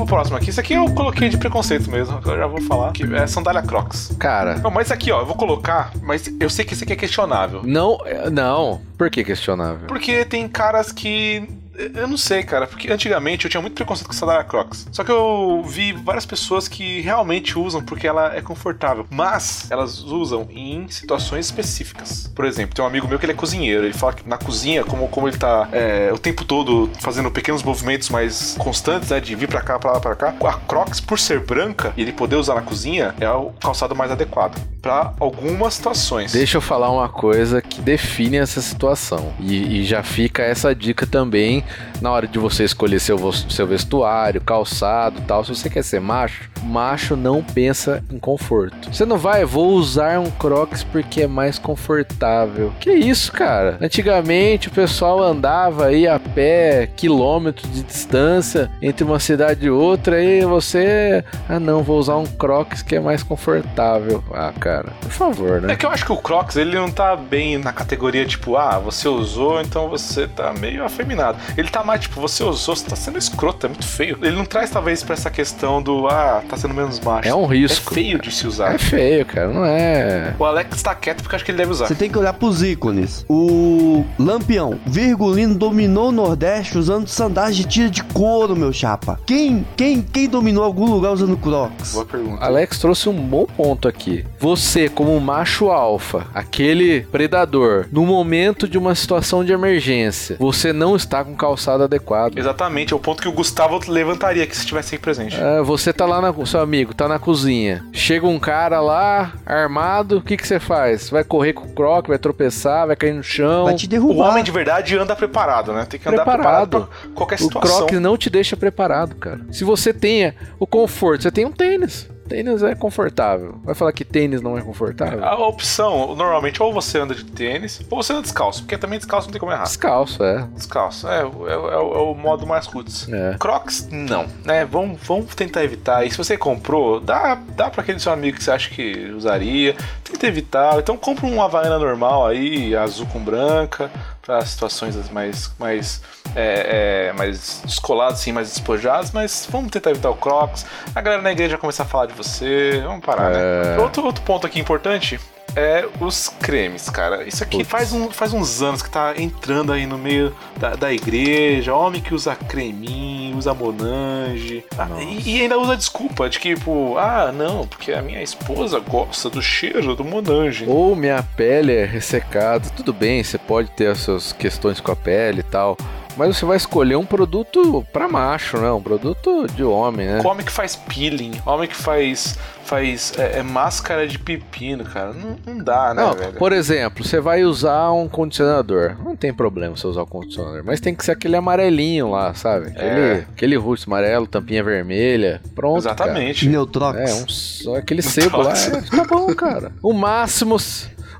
[0.07, 0.51] Próximo aqui.
[0.51, 2.92] Isso aqui eu coloquei de preconceito mesmo, eu já vou falar.
[2.92, 4.14] Que é sandália Crocs.
[4.19, 6.97] Cara, Não, mas aqui, ó, eu vou colocar, mas eu sei que esse aqui é
[6.97, 7.62] questionável.
[7.64, 8.81] não, é, não.
[8.97, 9.87] Por que questionável?
[9.88, 11.49] Porque tem caras que.
[11.95, 14.89] Eu não sei, cara, porque antigamente eu tinha muito preconceito com sandália Crocs.
[14.91, 19.07] Só que eu vi várias pessoas que realmente usam porque ela é confortável.
[19.11, 22.31] Mas elas usam em situações específicas.
[22.35, 23.85] Por exemplo, tem um amigo meu que ele é cozinheiro.
[23.85, 27.62] Ele fala que na cozinha, como, como ele tá é, o tempo todo fazendo pequenos
[27.62, 29.21] movimentos mais constantes, né?
[29.21, 30.35] De vir pra cá, pra lá, pra cá.
[30.47, 34.11] A Crocs, por ser branca e ele poder usar na cozinha, é o calçado mais
[34.11, 34.59] adequado.
[34.81, 36.33] Pra algumas situações.
[36.33, 39.35] Deixa eu falar uma coisa que define essa situação.
[39.41, 41.65] E, e já fica essa dica também
[42.00, 45.44] na hora de você escolher seu, seu vestuário, calçado tal.
[45.44, 48.92] Se você quer ser macho, macho não pensa em conforto.
[48.92, 52.72] Você não vai, vou usar um crocs porque é mais confortável.
[52.81, 53.79] Que isso, cara?
[53.81, 60.22] Antigamente o pessoal andava aí a pé, quilômetros de distância entre uma cidade e outra,
[60.22, 64.22] e você, ah não, vou usar um crocs que é mais confortável.
[64.33, 65.72] Ah, cara, por favor, né?
[65.72, 68.79] É que eu acho que o Crocs, ele não tá bem na categoria, tipo, ah,
[68.79, 71.38] você usou, então você tá meio afeminado.
[71.57, 74.19] Ele tá mais, tipo, você usou, você tá sendo escroto, é muito feio.
[74.23, 77.29] Ele não traz, talvez, pra essa questão do, ah, tá sendo menos macho.
[77.29, 77.92] É um risco.
[77.92, 78.75] É feio de se usar.
[78.75, 80.35] É feio, cara, não é.
[80.38, 81.87] O Alex tá quieto porque acho que ele deve usar.
[81.87, 83.25] Você tem que olhar pros ícones.
[83.29, 89.19] O Lampião, Virgulino, dominou o Nordeste usando sandálias de tira de couro, meu chapa.
[89.27, 91.92] Quem, quem, quem dominou algum lugar usando Crocs?
[91.92, 92.45] Boa pergunta.
[92.45, 94.25] Alex trouxe um bom ponto aqui.
[94.38, 100.97] Você, como macho alfa, aquele predador, no momento de uma situação de emergência, você não
[100.97, 102.37] está com calçado adequado.
[102.39, 105.37] Exatamente, é o ponto que o Gustavo levantaria aqui se estivesse aí presente.
[105.41, 107.85] É, você tá lá, na, seu amigo, tá na cozinha.
[107.93, 111.09] Chega um cara lá, armado, o que que você faz?
[111.11, 113.65] Vai correr com o croc, vai tropeçar, vai cair no chão.
[113.65, 114.31] Vai te O derrubar.
[114.31, 115.85] homem de verdade anda preparado, né?
[115.89, 116.69] Tem que andar Preparado.
[116.69, 117.87] preparado, pra qualquer O situação.
[117.87, 119.41] croc não te deixa preparado, cara.
[119.51, 122.09] Se você tenha o conforto, você tem um tênis.
[122.29, 123.57] Tênis é confortável.
[123.65, 125.25] Vai falar que tênis não é confortável?
[125.25, 129.29] A opção, normalmente, ou você anda de tênis, ou você anda descalço, porque também descalço
[129.29, 129.65] não tem como errar.
[129.65, 130.47] Descalço, é.
[130.55, 133.09] Descalço, é, é, é o- é o modo mais roots.
[133.09, 133.37] É.
[133.39, 134.65] Crocs, não, né?
[134.65, 136.05] Vamos, vamos tentar evitar.
[136.05, 139.77] E se você comprou, dá, dá pra aquele seu amigo que você acha que usaria.
[140.05, 140.79] Tenta evitar.
[140.79, 143.91] Então compra uma Havaiana normal aí, azul com branca,
[144.23, 146.03] para situações mais, mais,
[146.37, 149.11] é, é, mais descoladas, assim, mais despojadas.
[149.11, 150.66] Mas vamos tentar evitar o Crocs.
[150.94, 152.81] A galera na igreja vai começar a falar de você.
[152.85, 153.77] Vamos parar, É.
[153.77, 153.79] né?
[153.79, 155.18] Outro, outro ponto aqui importante
[155.55, 157.25] é os cremes, cara.
[157.25, 157.70] Isso aqui Putz.
[157.70, 161.75] faz, um, faz uns anos que tá entrando aí no meio da, da igreja.
[161.75, 164.62] Homem que usa creminho, usa Monange.
[164.79, 168.79] Ah, e, e ainda usa desculpa de que, tipo, ah, não, porque a minha esposa
[168.81, 170.66] gosta do cheiro do Monange.
[170.68, 172.68] Ou minha pele é ressecada.
[172.77, 175.77] Tudo bem, você pode ter as suas questões com a pele e tal.
[176.16, 178.70] Mas você vai escolher um produto pra macho, né?
[178.72, 180.22] Um produto de homem, né?
[180.24, 185.12] Homem que faz peeling, homem que faz, faz é, é máscara de pepino, cara.
[185.12, 186.33] Não, não dá, né, Não, velho?
[186.35, 188.96] por exemplo, você vai usar um condicionador.
[189.05, 192.68] Não tem problema você usar o condicionador, mas tem que ser aquele amarelinho lá, sabe?
[192.68, 193.26] Aquele, É.
[193.35, 195.40] aquele rosto amarelo, tampinha vermelha.
[195.55, 195.79] Pronto.
[195.79, 196.48] Exatamente.
[196.48, 196.98] Neutrox.
[196.98, 198.52] É, um, só aquele sebo lá.
[198.57, 199.72] É, tá bom, cara.
[199.83, 200.57] O máximo,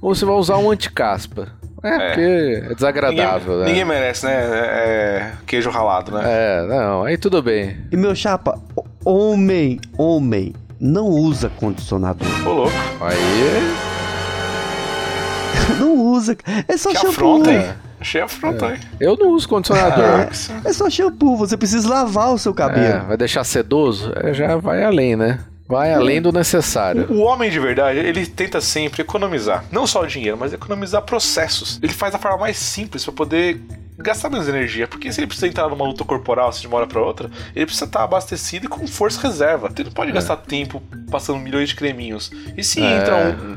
[0.01, 1.49] ou você vai usar um anticaspa.
[1.83, 1.99] É, É.
[2.09, 3.65] porque é desagradável, ninguém, né?
[3.67, 4.33] ninguém merece, né?
[4.33, 6.23] É, é queijo ralado, né?
[6.25, 7.77] É, não, aí tudo bem.
[7.93, 8.59] E meu chapa,
[9.05, 12.27] homem, homem, não usa condicionador.
[12.47, 12.73] Ô, louco.
[13.01, 13.77] Aí,
[15.81, 16.37] Não usa.
[16.69, 17.11] É só Que shampoo.
[17.11, 17.67] afronta, hein?
[18.01, 18.81] Achei afronta, hein?
[19.01, 20.29] eu não uso condicionador.
[20.65, 21.37] É só shampoo.
[21.37, 23.07] Você precisa lavar o seu É, cabelo.
[23.07, 24.13] vai deixar sedoso?
[24.17, 25.41] É, já vai além, né?
[25.69, 27.07] Vai além do necessário.
[27.11, 29.65] O homem de verdade, ele tenta sempre economizar.
[29.73, 31.79] Não só o dinheiro, mas economizar processos.
[31.83, 33.61] Ele faz a forma mais simples pra poder
[33.99, 34.87] gastar menos energia.
[34.87, 37.67] Porque se ele precisa entrar numa luta corporal assim, de uma hora pra outra, ele
[37.67, 39.69] precisa estar abastecido e com força reserva.
[39.75, 42.31] Ele não pode gastar tempo passando milhões de creminhos.
[42.57, 42.99] E se É.
[42.99, 43.17] entra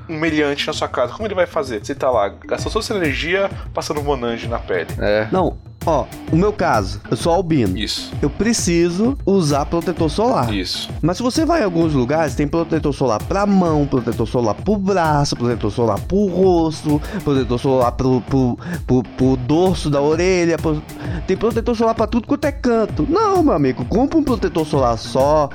[0.10, 1.86] um, um meliante na sua casa, como ele vai fazer?
[1.86, 4.90] Você tá lá, gastou toda essa energia passando monange na pele.
[4.98, 5.28] É.
[5.32, 5.58] Não,
[5.90, 7.78] ó, o meu caso, eu sou albino.
[7.78, 10.54] Isso, Eu preciso usar protetor solar.
[10.54, 10.90] isso.
[11.02, 14.76] Mas se você vai em alguns lugares, tem protetor solar pra mão, protetor solar pro
[14.78, 20.82] braço, protetor solar pro rosto, protetor solar pro, pro, pro, pro dorso da orelha, pro-
[21.26, 23.06] tem protetor solar pra tudo quanto é canto.
[23.10, 25.50] Não, meu amigo, compra um protetor solar só,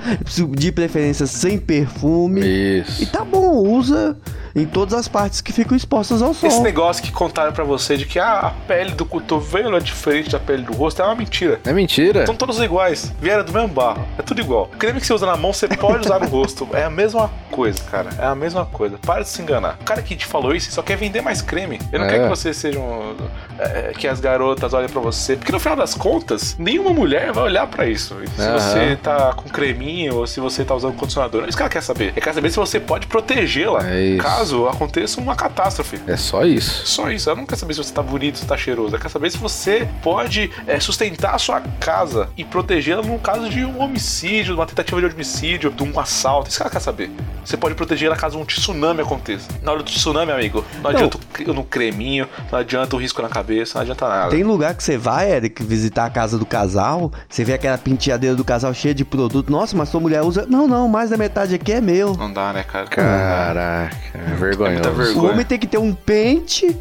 [0.51, 2.41] de preferência sem perfume.
[2.43, 3.07] E Isso.
[3.13, 4.17] tá bom, usa
[4.57, 6.49] em todas as partes que ficam expostas ao sol.
[6.49, 10.24] Esse negócio que contaram pra você de que ah, a pele do cotovelo é diferente
[10.31, 11.61] da pele do rosto é uma mentira.
[11.65, 12.27] É mentira.
[12.27, 14.71] São todos iguais, vieram do mesmo barro, é tudo igual.
[14.73, 16.69] O creme que você usa na mão, você pode usar no rosto.
[16.73, 18.11] É a mesma coisa, cara.
[18.19, 18.99] É a mesma coisa.
[18.99, 19.79] Para de se enganar.
[19.81, 21.79] O cara que te falou isso só quer vender mais creme.
[21.93, 22.11] Ele não É.
[22.11, 23.17] quer que você seja um.
[23.59, 25.37] é, que as garotas olhem pra você.
[25.37, 28.17] Porque no final das contas, nenhuma mulher vai olhar pra isso.
[28.37, 28.59] Se Aham.
[28.59, 31.45] você tá com creminho ou se você tá usando condicionador.
[31.45, 32.09] É isso que ela quer saber.
[32.11, 36.01] Ela quer saber se você pode protegê-la É caso aconteça uma catástrofe.
[36.07, 36.87] É só isso.
[36.87, 38.91] Só isso, ela não quer saber se você tá bonito, se tá cheiroso.
[38.95, 43.49] Ela quer saber se você pode é, sustentar a sua casa e protegê-la num caso
[43.49, 46.51] de um homicídio, de uma tentativa de homicídio, de um assalto.
[46.51, 47.11] Isso que ela quer saber.
[47.43, 49.49] Você pode protegê-la caso um tsunami aconteça.
[49.63, 53.31] Na hora do tsunami, amigo, não, adianta o- no creminho, não adianta o risco na
[53.31, 54.31] cabeça, não adianta nada.
[54.31, 58.37] Tem lugar que você vai, Eric, visitar a casa do casal, você vê aquela penteadeira
[58.37, 59.51] do casal cheia de produto.
[59.51, 60.45] Nossa, mas sua mulher usa.
[60.47, 62.15] Não, não, mais da metade aqui é meu.
[62.15, 62.87] Não dá, né, cara?
[62.89, 64.75] Caraca, é vergonhoso.
[64.75, 65.27] muita vergonha.
[65.29, 66.77] O homem tem que ter um pente,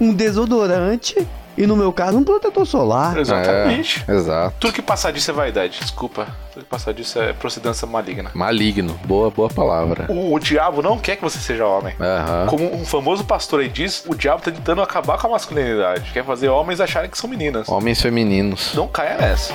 [0.00, 1.26] um desodorante
[1.60, 3.18] e, no meu caso, um protetor solar.
[3.18, 4.02] Exatamente.
[4.08, 4.56] É, exato.
[4.58, 6.26] Tudo que passar disso é vaidade, desculpa.
[6.54, 8.30] Tudo que passar disso é procedência maligna.
[8.32, 8.98] Maligno.
[9.04, 10.06] Boa, boa palavra.
[10.08, 11.94] O, o diabo não quer que você seja homem.
[12.00, 12.46] Aham.
[12.46, 16.10] Como um famoso pastor aí diz, o diabo tá tentando acabar com a masculinidade.
[16.12, 17.68] Quer fazer homens acharem que são meninas.
[17.68, 18.72] Homens femininos.
[18.74, 19.52] Não caia nessa.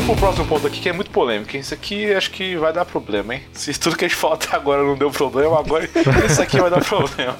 [0.00, 1.54] Vamos pro próximo ponto aqui que é muito polêmico.
[1.56, 3.42] Isso aqui acho que vai dar problema, hein?
[3.52, 5.84] Se tudo que a gente falou até agora não deu problema, agora
[6.24, 7.36] isso aqui vai dar problema.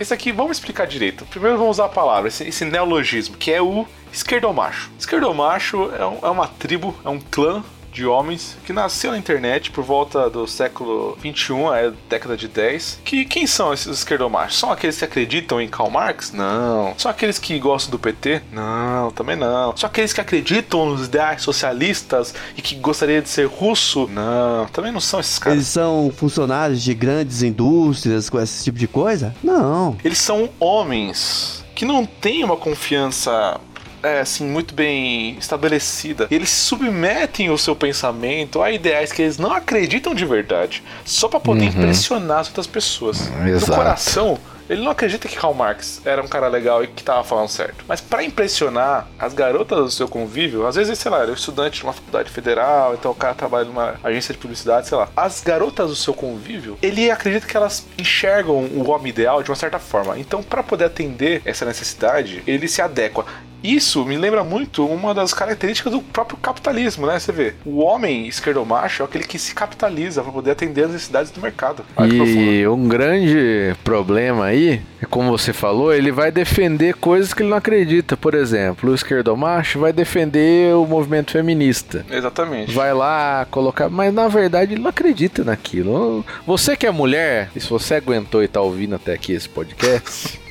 [0.00, 1.26] Esse aqui, vamos explicar direito.
[1.26, 4.90] Primeiro vamos usar a palavra, esse, esse neologismo, que é o esquerdomacho.
[4.98, 9.70] Esquerdomacho é, um- é uma tribo, é um clã de homens que nasceu na internet
[9.70, 13.00] por volta do século 21, é década de 10.
[13.04, 14.58] Que quem são esses esquerdomachos?
[14.58, 16.32] São aqueles que acreditam em Karl Marx?
[16.32, 16.94] Não.
[16.96, 18.42] São aqueles que gostam do PT?
[18.52, 19.76] Não, também não.
[19.76, 24.08] São aqueles que acreditam nos ideais socialistas e que gostaria de ser russo?
[24.08, 25.56] Não, também não são esses caras.
[25.56, 29.34] Eles são funcionários de grandes indústrias com esse tipo de coisa?
[29.42, 29.96] Não.
[30.04, 33.60] Eles são homens que não têm uma confiança
[34.02, 36.26] é, assim, muito bem estabelecida.
[36.30, 41.28] E eles submetem o seu pensamento a ideais que eles não acreditam de verdade, só
[41.28, 43.28] pra poder impressionar as outras pessoas.
[43.28, 43.72] No Exato.
[43.72, 47.48] coração, ele não acredita que Karl Marx era um cara legal e que tava falando
[47.48, 47.84] certo.
[47.88, 51.36] Mas pra impressionar as garotas do seu convívio, às vezes, sei lá, ele é um
[51.36, 55.08] estudante de uma faculdade federal, então o cara trabalha numa agência de publicidade, sei lá.
[55.16, 59.56] As garotas do seu convívio, ele acredita que elas enxergam o homem ideal de uma
[59.56, 60.18] certa forma.
[60.18, 63.24] Então, pra poder atender essa necessidade, ele se adequa.
[63.62, 67.18] Isso me lembra muito uma das características do próprio capitalismo, né?
[67.18, 71.30] Você vê, o homem esquerdomacho é aquele que se capitaliza para poder atender as necessidades
[71.30, 71.84] do mercado.
[71.96, 72.12] Olha.
[72.12, 77.50] E um grande problema aí, é como você falou, ele vai defender coisas que ele
[77.50, 78.16] não acredita.
[78.16, 82.04] Por exemplo, o esquerdomacho vai defender o movimento feminista.
[82.10, 82.72] Exatamente.
[82.72, 86.24] Vai lá colocar, mas na verdade ele não acredita naquilo.
[86.46, 90.40] Você que é mulher, e se você aguentou e tá ouvindo até aqui esse podcast,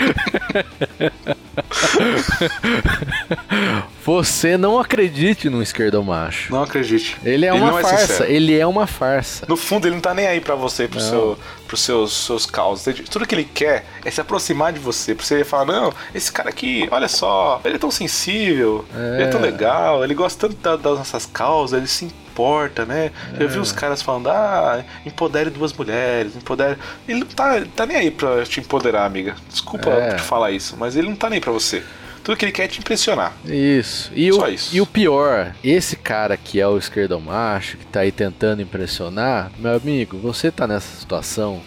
[4.04, 6.52] você não acredite no esquerdomacho.
[6.52, 7.16] Não acredite.
[7.24, 8.30] Ele é Ele uma é farsa, sincero.
[8.30, 9.46] ele é uma farsa.
[9.48, 11.38] No fundo, ele não tá nem aí pra você, pro seu,
[11.70, 12.84] pros seus, seus causos.
[13.08, 15.14] Tudo que ele quer é se aproximar de você.
[15.14, 19.26] Pra você falar, não, esse cara aqui, olha só, ele é tão sensível, ele é
[19.28, 23.12] tão legal, ele gosta tanto da- das nossas causas, ele se importa, né?
[23.38, 26.76] Eu vi os caras falando, ah, empodere duas mulheres, empodere.
[27.06, 29.36] Ele não tá, tá nem aí pra te empoderar, amiga.
[29.48, 30.16] Desculpa É.
[30.16, 31.84] te falar isso, mas ele não tá nem pra você.
[32.22, 33.32] Tudo que ele quer é te impressionar.
[33.44, 34.10] Isso.
[34.14, 34.76] E Só o, isso.
[34.76, 39.74] e o pior, esse cara que é o esquerdomacho, que tá aí tentando impressionar, meu
[39.76, 41.60] amigo, você tá nessa situação,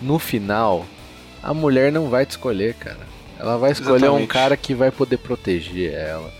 [0.00, 0.86] no final,
[1.42, 3.06] a mulher não vai te escolher, cara.
[3.38, 4.26] Ela vai escolher um Exatamente.
[4.28, 6.32] cara que vai poder proteger ela.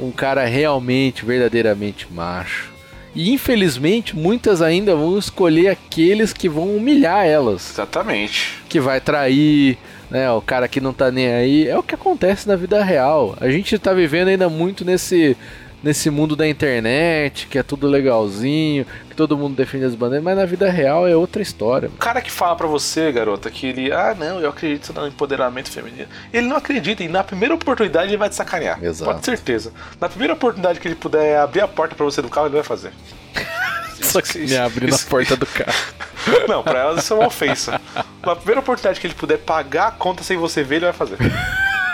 [0.00, 2.72] um cara realmente, verdadeiramente macho.
[3.14, 7.70] E infelizmente, muitas ainda vão escolher aqueles que vão humilhar elas.
[7.70, 8.60] Exatamente.
[8.68, 9.78] Que vai trair,
[10.10, 10.30] né?
[10.30, 11.68] O cara que não tá nem aí.
[11.68, 13.36] É o que acontece na vida real.
[13.40, 15.36] A gente tá vivendo ainda muito nesse
[15.84, 20.34] nesse mundo da internet, que é tudo legalzinho, que todo mundo defende as bandeiras, mas
[20.34, 21.90] na vida real é outra história.
[21.90, 25.70] O cara que fala pra você, garota, que ele, ah, não, eu acredito no empoderamento
[25.70, 26.08] feminino.
[26.32, 28.82] Ele não acredita e na primeira oportunidade ele vai te sacanear.
[28.82, 29.10] Exato.
[29.10, 29.72] Pode ter certeza.
[30.00, 32.64] Na primeira oportunidade que ele puder abrir a porta pra você do carro, ele vai
[32.64, 32.90] fazer.
[34.14, 35.72] Só que me abre na porta do carro.
[36.48, 37.80] Não, pra elas isso é uma ofensa.
[38.24, 41.18] Na primeira oportunidade que ele puder pagar a conta sem você ver, ele vai fazer.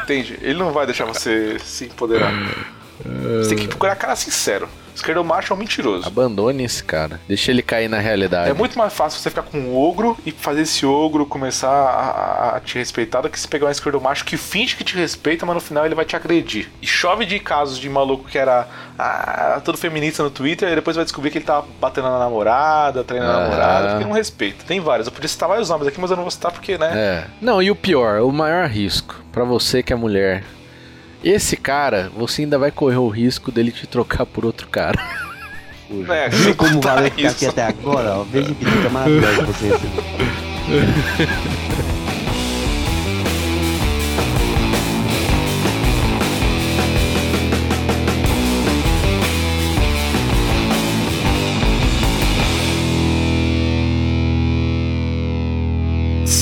[0.02, 0.38] Entende?
[0.40, 2.32] Ele não vai deixar você se empoderar.
[3.38, 4.68] Você tem que procurar cara sincero.
[5.00, 6.06] Esquerdo macho é um mentiroso.
[6.06, 7.18] Abandone esse cara.
[7.26, 8.50] Deixa ele cair na realidade.
[8.50, 12.52] É muito mais fácil você ficar com um ogro e fazer esse ogro começar a,
[12.52, 14.94] a- a te respeitar do que se pegar um esquerdo macho que finge que te
[14.96, 16.68] respeita, mas no final ele vai te agredir.
[16.82, 20.96] E chove de casos de maluco que era ah, todo feminista no Twitter e depois
[20.96, 23.42] vai descobrir que ele tá batendo na namorada, treinando a Ah.
[23.44, 24.64] namorada, porque não respeita.
[24.66, 25.06] Tem vários.
[25.06, 26.90] Eu podia citar vários nomes aqui, mas eu não vou citar porque, né?
[26.94, 27.24] É.
[27.40, 30.44] Não, e o pior, o maior risco pra você que é mulher.
[31.22, 34.98] Esse cara, você ainda vai correr o risco dele te trocar por outro cara.
[36.08, 38.18] É, Viu como contar valeu ficar aqui até agora?
[38.18, 40.04] Ó, veja que dica maravilhosa que você recebeu.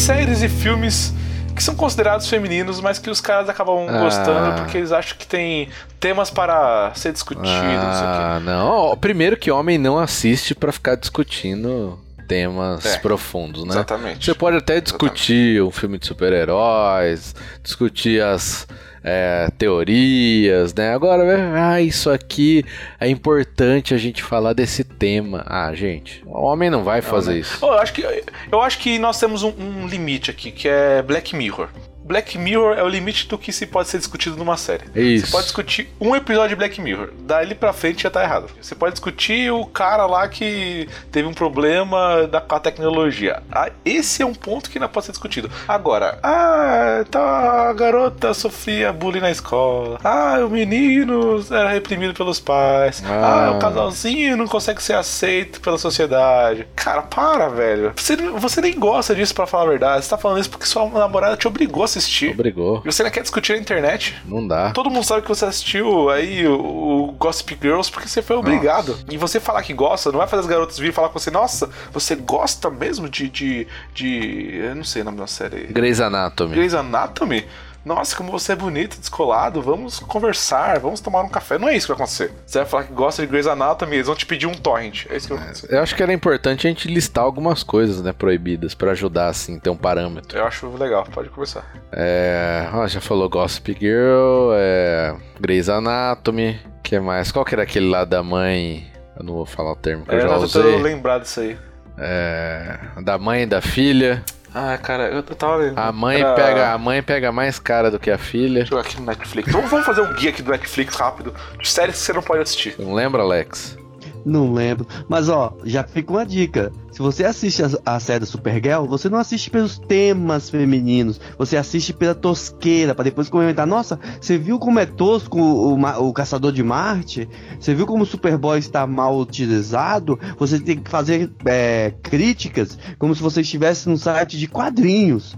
[0.08, 1.12] séries e filmes
[1.59, 3.99] que são considerados femininos, mas que os caras acabam Ah.
[3.99, 5.68] gostando porque eles acham que tem
[6.01, 8.23] temas para ser discutido, não sei o quê.
[8.23, 8.97] Ah, não.
[8.97, 13.71] Primeiro que homem não assiste pra ficar discutindo temas É, profundos, né?
[13.71, 14.25] Exatamente.
[14.25, 18.66] Você pode até discutir um filme de super-heróis, discutir as
[19.02, 20.92] é, teorias, né?
[20.92, 21.22] Agora,
[21.54, 22.64] ah, isso aqui
[23.00, 25.44] é importante a gente falar desse tema.
[25.46, 27.38] Ah, gente, o homem não vai fazer né?
[27.40, 27.64] isso.
[27.64, 31.34] Eu, acho que, eu acho que nós temos um, um limite aqui, que é Black
[31.34, 31.68] Mirror.
[32.09, 34.85] Black Mirror é o limite do que se pode ser discutido numa série.
[34.94, 35.27] Isso.
[35.27, 37.11] Você pode discutir um episódio de Black Mirror.
[37.21, 38.51] Dali pra frente já tá errado.
[38.61, 43.42] Você pode discutir o cara lá que teve um problema da, com a tecnologia.
[43.53, 45.51] Ah, esse é um ponto que ainda pode ser discutido.
[45.68, 49.99] Agora, ah, tá, a garota sofria bullying na escola.
[50.03, 53.03] Ah, o menino era reprimido pelos pais.
[53.07, 53.51] Ah, Ah.
[53.53, 56.66] o casalzinho não consegue ser aceito pela sociedade.
[56.75, 57.92] Cara, para, velho.
[57.97, 60.05] Você, você nem gosta disso pra falar a verdade.
[60.05, 62.30] Você tá falando isso porque sua namorada te obrigou a assistir.
[62.30, 62.82] Obrigou.
[62.84, 64.16] E você não quer discutir na internet.
[64.24, 64.70] Não dá.
[64.70, 68.98] Todo mundo sabe que você assistiu aí o, o Gossip Girls porque você foi obrigado.
[69.11, 71.70] E você falar que gosta, não vai fazer as garotas virem falar com você, nossa,
[71.92, 73.28] você gosta mesmo de.
[73.28, 73.66] de.
[73.94, 74.50] de.
[74.54, 75.66] Eu não sei o nome da série.
[75.66, 76.54] Grey's Anatomy.
[76.54, 77.44] Grey's Anatomy?
[77.88, 81.57] Nossa, como você é bonito, descolado, vamos conversar, vamos tomar um café.
[81.59, 82.31] Não é isso que vai acontecer.
[82.46, 85.07] Você vai falar que gosta de Grey's Anatomy, eles vão te pedir um torrent.
[85.09, 85.72] É isso que vai acontecer.
[85.74, 89.59] Eu acho que era importante a gente listar algumas coisas, né, proibidas, pra ajudar, assim,
[89.59, 90.37] ter um parâmetro.
[90.38, 91.64] Eu acho legal, pode conversar.
[91.90, 97.33] É, ó, já falou Gossip Girl, é, Grey's Anatomy, que mais?
[97.33, 98.87] Qual que era aquele lá da mãe?
[99.18, 100.83] Eu não vou falar o termo que eu É, já eu tô tentando usei.
[100.83, 101.59] lembrar disso aí.
[101.96, 104.22] É, da mãe da filha.
[104.54, 105.78] Ah, cara, eu tava lembrando.
[105.78, 108.61] A mãe Era- pega a mãe pega mais cara do que a filha.
[108.61, 109.52] Deixa eu aqui no Netflix.
[109.52, 112.42] Vamos, vamos fazer um guia aqui do Netflix rápido de séries que você não pode
[112.42, 112.74] assistir.
[112.78, 113.76] Não lembra, Alex?
[114.24, 114.87] Não lembro.
[115.09, 116.72] Mas ó, já fica uma dica.
[116.90, 121.20] Se você assiste a, a série Supergirl, você não assiste pelos temas femininos.
[121.37, 123.66] Você assiste pela tosqueira, pra depois comentar.
[123.66, 127.28] Nossa, você viu como é tosco o, o, o Caçador de Marte?
[127.59, 130.18] Você viu como o Superboy está mal utilizado?
[130.38, 135.37] Você tem que fazer é, críticas como se você estivesse num site de quadrinhos.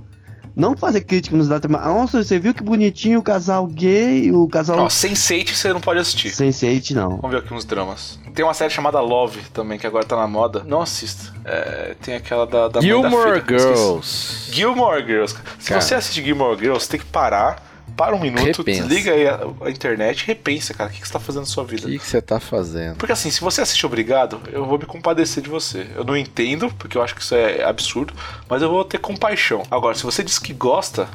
[0.60, 1.70] Não fazer crítica nos dados.
[1.70, 6.00] Nossa, você viu que bonitinho o casal gay, o casal Ó, Sense8 você não pode
[6.00, 6.28] assistir.
[6.28, 7.16] Sense8 não.
[7.16, 8.18] Vamos ver aqui uns dramas.
[8.34, 10.62] Tem uma série chamada Love também, que agora tá na moda.
[10.66, 11.32] Não assista.
[11.46, 13.64] É, tem aquela da, da mãe da Gilmore filha, esqueci.
[13.64, 14.52] Girls.
[14.52, 15.36] Gilmore Girls.
[15.58, 15.80] Se Cara.
[15.80, 17.69] você assiste Gilmore Girls, você tem que parar,
[18.00, 18.82] para um minuto, Repensa.
[18.84, 21.46] desliga aí a, a internet e repensa, cara, o que, que você tá fazendo na
[21.46, 21.86] sua O vida.
[21.86, 22.96] que que você tá fazendo?
[22.96, 25.86] Porque assim, se você assiste obrigado, eu vou me compadecer de você.
[25.94, 28.14] Eu não entendo, porque eu acho que isso é absurdo,
[28.48, 29.62] mas eu vou ter compaixão.
[29.70, 31.08] Agora, se você diz que gosta,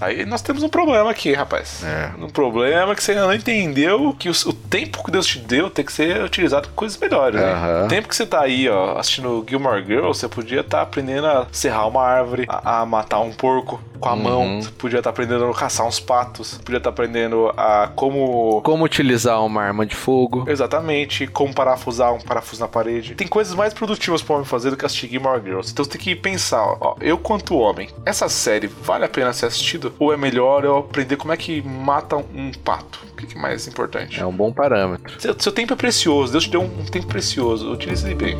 [0.00, 1.82] aí nós temos um problema aqui, rapaz.
[1.84, 2.10] É.
[2.18, 5.70] Um problema que você ainda não entendeu que o, o tempo que Deus te deu
[5.70, 7.84] tem que ser utilizado com coisas melhores, né?
[7.84, 11.46] O tempo que você tá aí, ó, assistindo Gilmore Girls, você podia estar aprendendo a
[11.52, 13.80] serrar uma árvore, a, a matar um porco.
[14.00, 14.22] com a Uhum.
[14.22, 14.62] mão.
[14.62, 16.58] Você podia estar aprendendo a caçar uns patos.
[16.58, 18.60] Podia estar aprendendo a como.
[18.62, 20.44] Como utilizar uma arma de fogo.
[20.46, 23.14] Exatamente, como parafusar um parafuso na parede.
[23.14, 25.70] Tem coisas mais produtivas pra homem fazer do que assistir Gilmore Girls.
[25.72, 29.46] Então você tem que pensar, ó, eu quanto homem, essa série vale a pena ser
[29.84, 29.94] assistido?
[29.98, 33.00] Ou é melhor eu aprender como é que mata um, pato?
[33.12, 34.20] O que, é mais importante?
[34.20, 35.20] É um bom parâmetro.
[35.20, 38.36] Seu, seu tempo é precioso, Deus te deu um, um tempo precioso, utilize ele bem.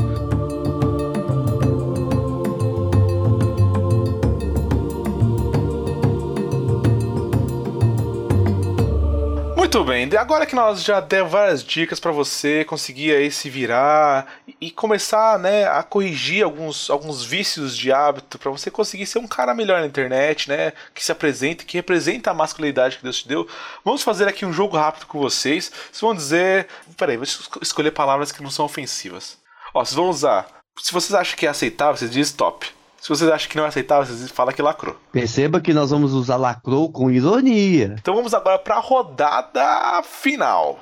[9.56, 14.24] Muito bem, agora que nós já demos várias dicas pra você conseguir aí se virar
[14.66, 19.26] e- começar, né, a corrigir alguns, alguns vícios de hábito pra você conseguir ser um
[19.26, 23.28] cara melhor na internet, né, que se apresente, que representa a masculinidade que Deus te
[23.28, 23.46] deu.
[23.84, 25.70] Vamos fazer aqui um jogo rápido com vocês.
[25.90, 29.36] Vocês vão dizer, peraí, vou es- escolher palavras que não são ofensivas.
[29.72, 30.46] Ó, vocês vão usar.
[30.80, 32.66] Se vocês acham que é aceitável, vocês dizem stop.
[33.00, 34.96] Se vocês acham que não é aceitável, vocês falam que lacrou.
[35.12, 37.96] Perceba que nós vamos usar lacrou com ironia.
[38.00, 40.80] Então vamos agora para a rodada final.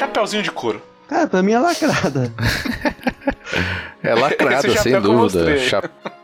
[0.00, 0.80] Chapeuzinho de couro.
[1.08, 2.32] Cara, pra mim é lacrada.
[4.02, 5.58] É lacrado, Esse sem dúvida.
[5.58, 5.82] Cha-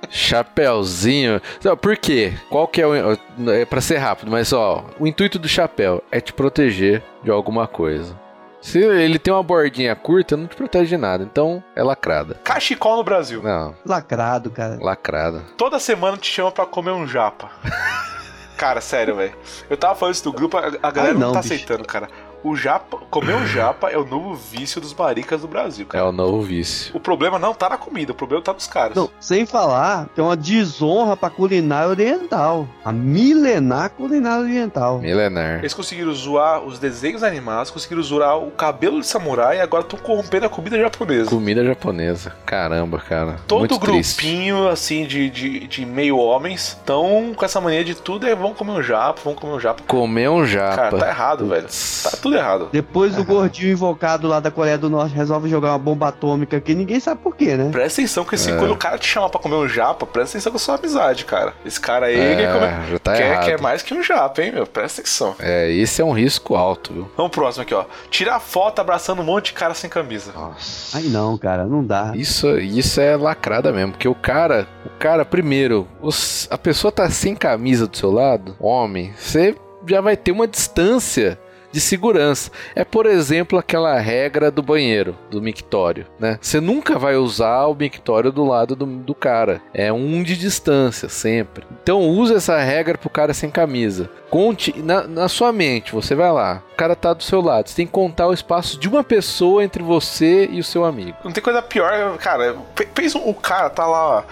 [0.09, 1.43] Chapeuzinho.
[1.63, 2.33] Não, Por quê?
[2.49, 3.19] Qual que é o.
[3.51, 7.67] É pra ser rápido, mas ó, o intuito do chapéu é te proteger de alguma
[7.67, 8.19] coisa.
[8.63, 11.23] Se ele tem uma bordinha curta, não te protege de nada.
[11.23, 12.41] Então é lacrada.
[12.43, 13.43] Cachecol no Brasil.
[13.43, 14.79] Não, Lacrado, cara.
[14.81, 15.43] lacrada.
[15.59, 17.51] Toda semana te chama pra comer um japa.
[18.57, 19.35] Cara, sério, velho.
[19.69, 21.53] Eu tava falando isso do grupo, a, a galera Ai, não, não, tá bicho.
[21.53, 22.09] aceitando, cara.
[22.43, 26.09] O japa, comer um japa é o novo vício dos maricas do Brasil, É cara.
[26.09, 26.95] o novo vício.
[26.95, 28.95] O problema não tá na comida, o problema tá nos caras.
[28.97, 32.69] Não, sem falar é uma desonra pra culinária oriental.
[32.85, 34.99] A milenar culinária oriental.
[35.01, 35.59] Milenar.
[35.61, 39.99] Eles conseguiram zoar os desenhos animados, conseguiram zoar o cabelo de samurai e agora estão
[39.99, 41.31] corrompendo a comida japonesa.
[41.31, 42.33] Comida japonesa.
[42.45, 43.37] Caramba, cara.
[43.47, 44.23] Todo Muito triste.
[44.23, 48.57] grupinho, assim, de, de, de meio homens estão com essa mania de tudo é vamos
[48.57, 49.83] comer um japa, vamos comer um japa.
[49.87, 50.77] Comer um japa.
[50.77, 51.67] Cara, tá errado, velho.
[52.03, 52.69] Tá tudo errado.
[52.73, 56.75] Depois o gordinho invocado lá da Coreia do Norte resolve jogar uma bomba atômica que
[56.75, 57.69] ninguém sabe por quê, né?
[57.71, 58.57] Presta atenção que esse, É.
[58.57, 61.25] quando o cara te chama pra comer um japa, presta atenção com a sua amizade,
[61.25, 61.53] cara.
[61.65, 64.53] Esse cara aí É, quer, comer- já tá quer, quer mais que um japa, hein,
[64.53, 64.67] meu?
[64.67, 65.35] Presta atenção.
[65.39, 67.11] É, esse é um risco alto, viu?
[67.17, 67.85] Vamos pro próximo aqui, ó.
[68.11, 70.33] Tirar foto abraçando um monte de cara sem camisa.
[70.33, 70.97] Nossa.
[70.97, 72.13] Ai não, cara, não dá.
[72.15, 77.09] Isso, isso é lacrada mesmo, porque o cara, o cara, primeiro, os- a pessoa tá
[77.11, 79.55] sem camisa do seu lado, homem, você
[79.89, 81.39] já vai ter uma distância
[81.77, 82.51] de segurança.
[82.75, 86.39] É, por exemplo, aquela regra do banheiro, do mictório, né?
[86.41, 89.61] Você nunca vai usar o mictório do lado do, do cara.
[89.75, 91.67] É um de distância, sempre.
[91.83, 94.09] Então use essa regra pro cara sem camisa.
[94.31, 97.77] Conte na, na sua mente, você vai lá, o cara tá do seu lado, você
[97.77, 101.17] tem que contar o espaço de uma pessoa entre você e o seu amigo.
[101.23, 102.57] Não tem coisa pior, cara.
[102.75, 104.25] pe- Pensa o cara tá lá.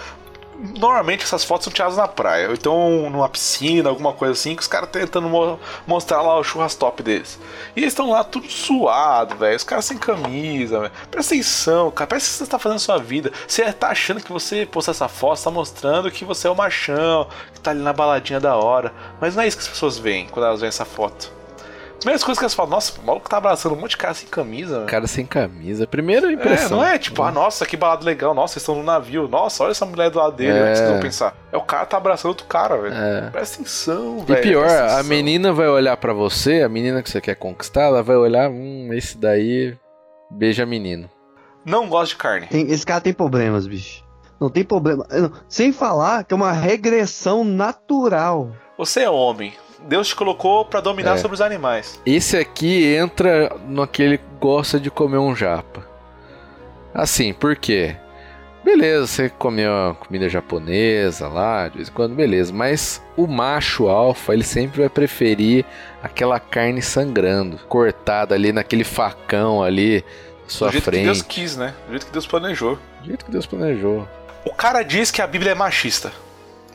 [0.56, 4.62] Normalmente essas fotos são tiradas na praia, ou então numa piscina, alguma coisa assim, que
[4.62, 7.38] os caras tentando mo- mostrar lá o churras top deles.
[7.74, 9.56] E eles estão lá tudo suado, velho.
[9.56, 10.92] Os caras sem camisa, velho.
[11.10, 12.06] Presta atenção, cara.
[12.08, 13.32] Parece que você tá fazendo a sua vida.
[13.46, 17.28] Você tá achando que você postar essa foto, tá mostrando que você é o machão,
[17.52, 18.92] que tá ali na baladinha da hora.
[19.20, 21.32] Mas não é isso que as pessoas veem quando elas veem essa foto.
[22.04, 24.28] Primeiras coisas que elas falam, nossa, o maluco tá abraçando um monte de cara sem
[24.28, 24.86] camisa, velho.
[24.90, 25.86] Cara sem camisa.
[25.86, 26.76] Primeira É, impressão.
[26.76, 29.70] não é tipo, ah, nossa, que balada legal, nossa, eles estão no navio, nossa, olha
[29.70, 30.62] essa mulher do lado dele, É.
[30.62, 31.36] o que vocês vão pensar?
[31.50, 32.94] É o cara tá abraçando outro cara, velho.
[32.94, 33.30] É.
[33.30, 34.42] Presta atenção, E velho.
[34.42, 38.02] pior, presta a menina vai olhar pra você, a menina que você quer conquistar, ela
[38.02, 39.74] vai olhar, hum, esse daí
[40.30, 41.08] beija menino.
[41.64, 42.46] Não gosta de carne.
[42.48, 44.04] Tem- esse cara tem problemas, bicho.
[44.38, 45.06] Não tem problema.
[45.10, 48.50] Eu não- Sem falar que é uma regressão natural.
[48.76, 49.54] Você é homem.
[49.86, 51.16] Deus te colocou pra dominar É.
[51.18, 52.00] sobre os animais.
[52.06, 55.86] Esse aqui entra naquele que gosta de comer um japa.
[56.92, 57.96] Assim, por quê?
[58.64, 62.50] Beleza, você comeu comida japonesa lá, de vez em quando, beleza.
[62.52, 65.66] Mas o macho alfa, ele sempre vai preferir
[66.02, 70.02] aquela carne sangrando, cortada ali naquele facão ali,
[70.46, 71.00] sua do jeito frente.
[71.00, 71.74] que Deus quis, né?
[71.86, 72.78] Do jeito que Deus planejou.
[73.02, 74.08] Do jeito que Deus planejou.
[74.46, 76.10] O cara diz que a Bíblia é machista.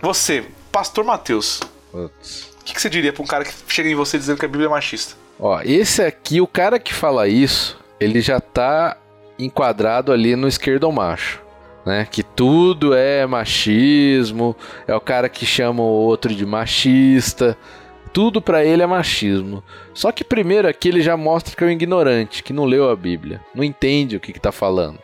[0.01, 1.59] Você, pastor Mateus,
[1.91, 2.51] Putz.
[2.69, 4.67] Que, que você diria pra um cara que chega em você dizendo que a Bíblia
[4.67, 5.15] é machista?
[5.39, 8.97] Ó, esse aqui, o cara que fala isso, ele já tá
[9.37, 11.41] enquadrado ali no esquerdo macho,
[11.85, 12.07] né?
[12.09, 14.55] Que tudo é machismo,
[14.87, 17.57] é o cara que chama o outro de machista,
[18.13, 19.63] tudo pra ele é machismo.
[19.93, 22.95] Só que primeiro aqui ele já mostra que é um ignorante, que não leu a
[22.95, 24.99] Bíblia, não entende o que que tá falando.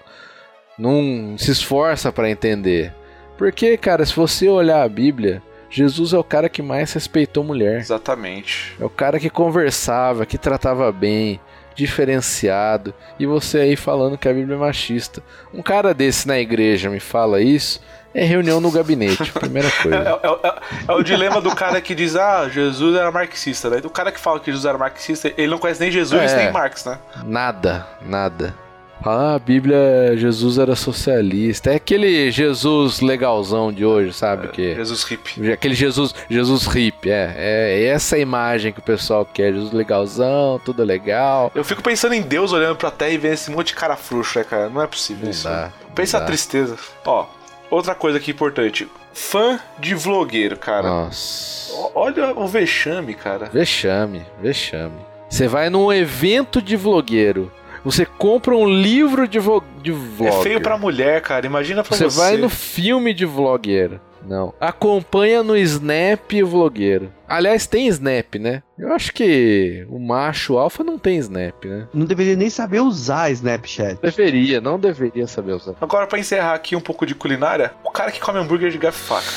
[0.78, 2.94] Não se esforça pra entender.
[3.38, 5.42] Porque, cara, se você olhar a Bíblia,
[5.76, 7.80] Jesus é o cara que mais respeitou mulher.
[7.82, 8.74] Exatamente.
[8.80, 11.40] É o cara que conversava, que tratava bem.
[11.76, 15.22] diferenciado, e você aí falando que a Bíblia é machista.
[15.54, 17.82] Um cara desse na igreja me fala isso,
[18.14, 19.98] é reunião no gabinete, primeira É, coisa.
[19.98, 20.56] é- é-
[20.88, 23.82] é o dilema do cara que diz, ah, Jesus era marxista, né?
[23.84, 26.44] O cara que fala que Jesus era marxista, ele não conhece nem Jesus É.
[26.46, 26.98] nem Marx, né?
[27.26, 28.56] Nada, nada.
[29.04, 31.72] Ah, a Bíblia, Jesus era socialista.
[31.72, 34.48] É aquele Jesus legalzão de hoje, sabe?
[34.48, 34.74] Que...
[34.76, 35.52] Jesus hippie.
[35.52, 40.84] Aquele Jesus, Jesus hippie, é, é essa imagem que o pessoal quer, Jesus legalzão, tudo
[40.84, 41.52] legal.
[41.54, 44.40] Eu fico pensando em Deus olhando pra terra e vendo esse monte de cara frouxo,
[44.40, 44.70] né, cara?
[44.70, 45.44] Não é possível Não isso.
[45.44, 46.26] dá, Pensa a dá.
[46.26, 46.76] tristeza.
[47.06, 47.26] Ó,
[47.70, 48.88] outra coisa aqui importante.
[49.14, 50.90] Fã de vlogueiro, cara.
[50.90, 51.72] Nossa.
[51.94, 53.50] Olha o vexame, cara.
[53.54, 54.98] Vexame, vexame.
[55.30, 57.52] Você vai num evento de vlogueiro.
[57.86, 60.40] Você compra um livro de, vo de vlogger.
[60.40, 61.46] É feio pra mulher, cara.
[61.46, 62.10] Imagina pra você.
[62.10, 64.02] Você vai no filme de vlogueiro.
[64.28, 64.56] Não.
[64.60, 67.14] Acompanha no Snap o vlogueiro.
[67.28, 68.64] Aliás, tem Snap, né?
[68.76, 71.88] Eu acho que o macho alfa não tem Snap, né?
[71.94, 74.00] Não deveria nem saber usar Snapchat.
[74.02, 75.76] Deveria, não deveria saber usar.
[75.80, 79.04] Agora, pra encerrar aqui um pouco de culinária, o cara que come hambúrguer de garfo
[79.04, 79.28] e faca.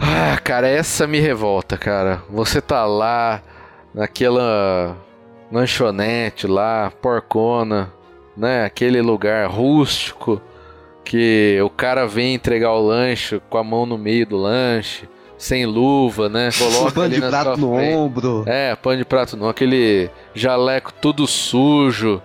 [0.00, 2.22] Ah, cara, essa me revolta, cara.
[2.30, 3.42] Você tá lá
[3.94, 4.96] naquela
[5.50, 7.92] lanchonete lá, porcona,
[8.36, 8.64] né?
[8.64, 10.40] Aquele lugar rústico
[11.04, 15.64] que o cara vem entregar o lanche com a mão no meio do lanche, sem
[15.64, 16.50] luva, né?
[16.58, 17.94] Coloca Pano de na prato no frente.
[17.94, 18.44] ombro.
[18.46, 22.20] É, pano de prato não, aquele jaleco tudo sujo,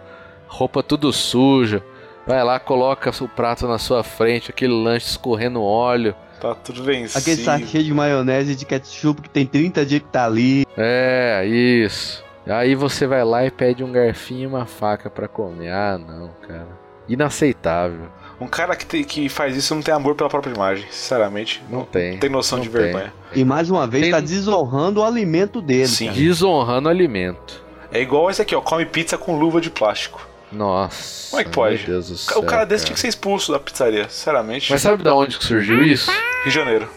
[0.47, 1.83] roupa tudo suja.
[2.25, 6.15] Vai lá, coloca o prato na sua frente, aquele lanche escorrendo óleo.
[6.39, 7.19] Tá tudo vencido.
[7.19, 10.65] Aquele sachê de maionese e de ketchup que tem 30 dias que tá ali.
[10.77, 12.23] É, isso.
[12.47, 15.71] Aí você vai lá e pede um garfinho e uma faca pra comer.
[15.71, 16.67] Ah, não, cara.
[17.07, 18.07] Inaceitável.
[18.39, 21.61] Um cara que, tem- que faz isso não tem amor pela própria imagem, sinceramente.
[21.69, 22.17] Não tem.
[22.17, 22.81] Tem noção não de tem.
[22.81, 23.13] vergonha.
[23.35, 25.87] E mais uma vez Tem- tá desonrando o alimento dele.
[25.87, 26.07] Sim.
[26.07, 26.17] cara.
[26.17, 27.63] Desonrando o alimento.
[27.91, 28.61] É igual esse aqui, ó.
[28.61, 30.27] Come pizza com luva de plástico.
[30.51, 31.29] Nossa.
[31.31, 31.77] Como é que pode?
[31.77, 32.39] Meu Deus do céu.
[32.39, 32.87] o cara desse cara.
[32.87, 34.71] tinha que ser expulso da pizzaria, sinceramente.
[34.71, 36.09] Mas sabe da onde que surgiu isso?
[36.11, 36.89] Rio de Janeiro.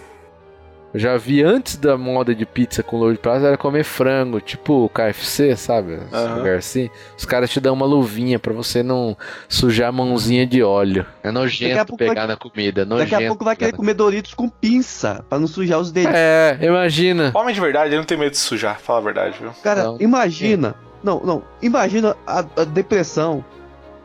[0.94, 4.40] Eu já vi antes da moda de pizza com louro de prazo era comer frango,
[4.40, 5.98] tipo o KFC, sabe?
[6.12, 6.36] Aham.
[6.36, 6.88] lugar assim.
[7.18, 9.16] Os caras te dão uma luvinha pra você não
[9.48, 11.04] sujar a mãozinha de óleo.
[11.20, 13.10] É nojento pegar vai- na comida, é nojento.
[13.10, 16.12] Daqui a pouco vai querer comer Doritos com pinça, pra não sujar os dedos.
[16.14, 17.32] É, imagina.
[17.34, 19.50] Homem de verdade, ele não tem medo de sujar, fala a verdade, viu?
[19.64, 19.96] Cara, Não.
[20.00, 20.76] imagina.
[21.02, 21.42] Não, não.
[21.60, 23.44] Imagina a, a depressão.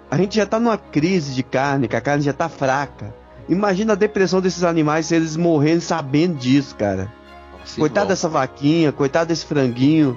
[0.10, 3.14] A gente já tá numa crise de carne, que a carne já tá fraca.
[3.50, 7.12] Imagina a depressão desses animais se eles morrerem sabendo disso, cara.
[7.60, 10.16] Nossa, coitado dessa vaquinha, coitado desse franguinho,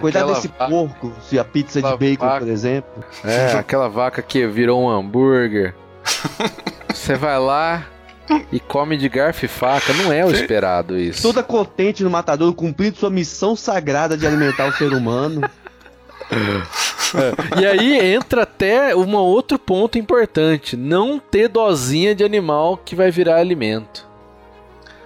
[0.00, 3.04] coitado Aquela desse va- porco, se a pizza de bacon, vaca- por exemplo.
[3.24, 5.74] É, aquela vaca que virou um hambúrguer.
[6.92, 7.86] Você vai lá
[8.50, 9.92] e come de garfo e faca.
[9.92, 11.20] Não é o esperado isso.
[11.22, 15.42] Toda contente no matador, cumprindo sua missão sagrada de alimentar o ser humano.
[17.60, 23.10] E aí entra até um outro ponto importante: não ter dosinha de animal que vai
[23.10, 24.08] virar alimento.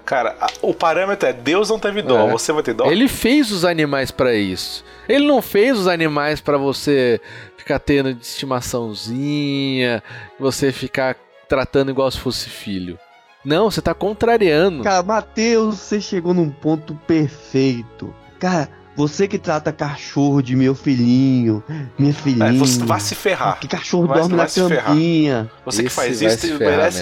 [0.05, 2.30] Cara, o parâmetro é Deus não teve dó, É.
[2.32, 2.90] você vai ter dó?
[2.90, 4.84] Ele fez os animais pra isso.
[5.09, 7.18] Ele não fez os animais pra você
[7.57, 10.02] ficar tendo de estimaçãozinha,
[10.38, 11.16] você ficar
[11.48, 12.98] tratando igual se fosse filho.
[13.44, 14.82] Não, você tá contrariando.
[14.82, 18.14] Cara, Matheus, você chegou num ponto perfeito.
[18.38, 21.62] Cara, você que trata cachorro de meu filhinho,
[21.99, 22.47] minha filhinha.
[22.51, 23.59] É, você vai se ferrar.
[23.61, 24.84] Que cachorro Vai- dorme vai na se ferrar.
[24.86, 25.51] campinha.
[25.64, 26.59] Você que Esse faz vai isso ferrar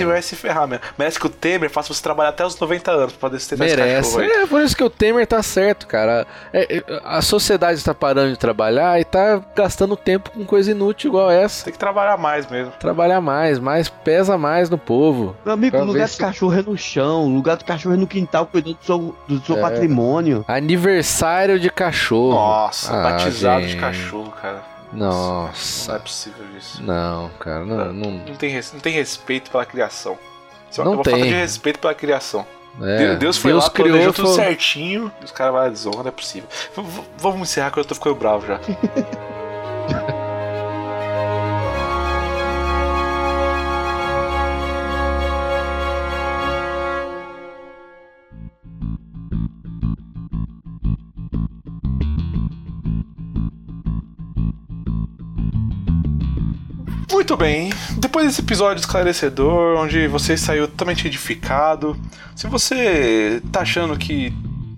[0.06, 0.84] merece, se ferrar mesmo.
[0.98, 4.20] Merece que o Temer faça você trabalhar até os 90 anos pra poder esse Merece.
[4.22, 6.26] É por isso que o Temer tá certo, cara.
[6.52, 11.08] É, é, a sociedade está parando de trabalhar e tá gastando tempo com coisa inútil
[11.08, 11.64] igual essa.
[11.64, 12.72] Tem que trabalhar mais mesmo.
[12.78, 15.36] Trabalhar mais, mais pesa mais no povo.
[15.44, 17.98] Meu amigo, o lugar do se- cachorro é no chão, o lugar do cachorro é
[17.98, 19.60] no quintal, cuidando do seu, do seu É.
[19.60, 20.44] patrimônio.
[20.48, 22.34] Aniversário de cachorro.
[22.34, 23.80] Nossa, Ah, batizado de gente.
[23.80, 24.62] cachorro, cara.
[24.92, 25.98] Não é Nossa.
[26.00, 26.82] possível isso.
[26.82, 27.92] Não, cara, não.
[27.92, 30.18] não Não tem, não tem respeito pela criação.
[30.70, 31.22] Isso é Não uma falta tem.
[31.28, 32.46] de respeito pela criação.
[32.80, 32.96] é.
[32.98, 36.10] Deus, Deus foi lá, criou planejou tudo falou- certinho, os caras vão desonra, não é
[36.12, 36.48] possível.
[36.76, 38.58] V- vamos encerrar que eu tô ficando bravo já.
[57.42, 62.00] bem, depois desse episódio esclarecedor, onde você saiu totalmente edificado,
[62.36, 64.32] se você tá achando que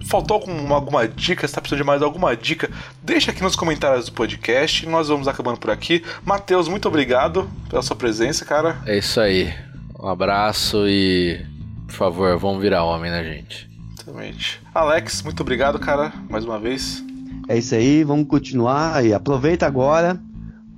[0.06, 2.70] faltou alguma, alguma dica, se tá precisando de mais alguma dica,
[3.02, 4.86] deixa aqui nos comentários do podcast.
[4.86, 6.02] Nós vamos acabando por aqui.
[6.24, 8.78] Matheus, muito obrigado pela sua presença, cara.
[8.86, 9.52] É isso aí.
[10.00, 11.44] Um abraço e.
[11.86, 13.68] Por favor, vamos virar homem, né, gente?
[13.92, 14.62] Exatamente.
[14.74, 17.04] Alex, muito obrigado, cara, mais uma vez.
[17.46, 19.04] É isso aí, vamos continuar.
[19.04, 20.18] E aproveita agora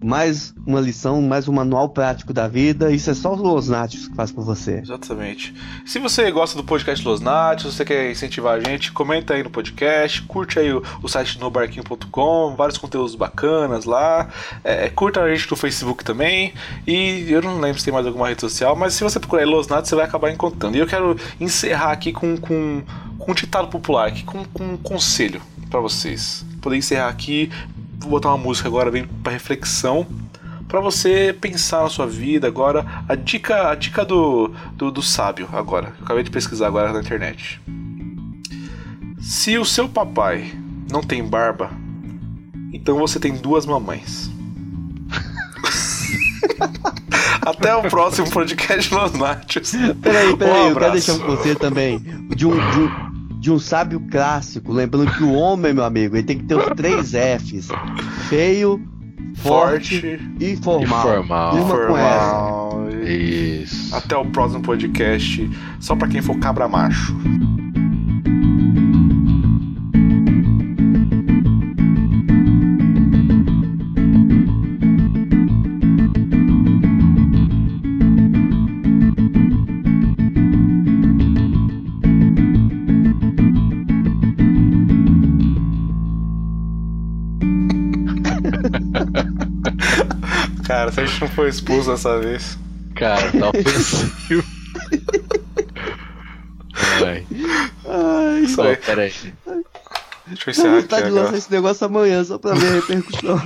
[0.07, 2.92] mais uma lição, mais um manual prático da vida.
[2.92, 4.78] Isso é só os Los Náticos que faz por você.
[4.78, 5.52] Exatamente.
[5.84, 9.50] Se você gosta do podcast Los se você quer incentivar a gente, comenta aí no
[9.50, 14.28] podcast, curte aí o, o site nobarquinho.com, vários conteúdos bacanas lá.
[14.62, 16.54] É, curta a gente no Facebook também.
[16.86, 19.48] E eu não lembro se tem mais alguma rede social, mas se você procurar aí
[19.48, 20.76] Los Náticos, você vai acabar encontrando.
[20.76, 22.80] E eu quero encerrar aqui com, com,
[23.18, 26.44] com um ditado popular, aqui, com, com um conselho para vocês.
[26.61, 27.50] Poder encerrar aqui,
[27.99, 30.07] vou botar uma música agora bem para reflexão
[30.68, 32.84] para você pensar na sua vida agora.
[33.09, 37.01] A dica a dica do, do, do sábio agora eu acabei de pesquisar agora na
[37.01, 37.61] internet.
[39.20, 40.53] Se o seu papai
[40.90, 41.70] não tem barba
[42.72, 44.30] então você tem duas mamães.
[47.40, 49.72] Até o próximo podcast Los Nachos.
[50.03, 51.99] Peraí, peraí, Um eu quero deixar um conselho também.
[52.34, 53.05] De um, de, um,
[53.47, 54.72] de um sábio clássico.
[54.72, 57.68] Lembrando que o homem, meu amigo, ele tem que ter os três Fs:
[58.28, 58.84] feio,
[59.36, 61.09] forte, forte e formal.
[61.09, 61.55] E formal.
[61.55, 62.30] Rima com essa.
[62.30, 63.94] formal Isso.
[63.94, 67.16] Até o próximo podcast, só pra quem for cabra macho.
[90.97, 92.59] Se a gente não foi expulso dessa vez.
[92.94, 94.42] Cara, tá ofensivo.
[97.05, 97.26] Ai.
[97.84, 98.76] Ai, aí.
[98.76, 99.12] peraí.
[100.26, 103.38] Deixa eu encerrar aqui vontade de lançar esse negócio amanhã só pra ver a repercussão.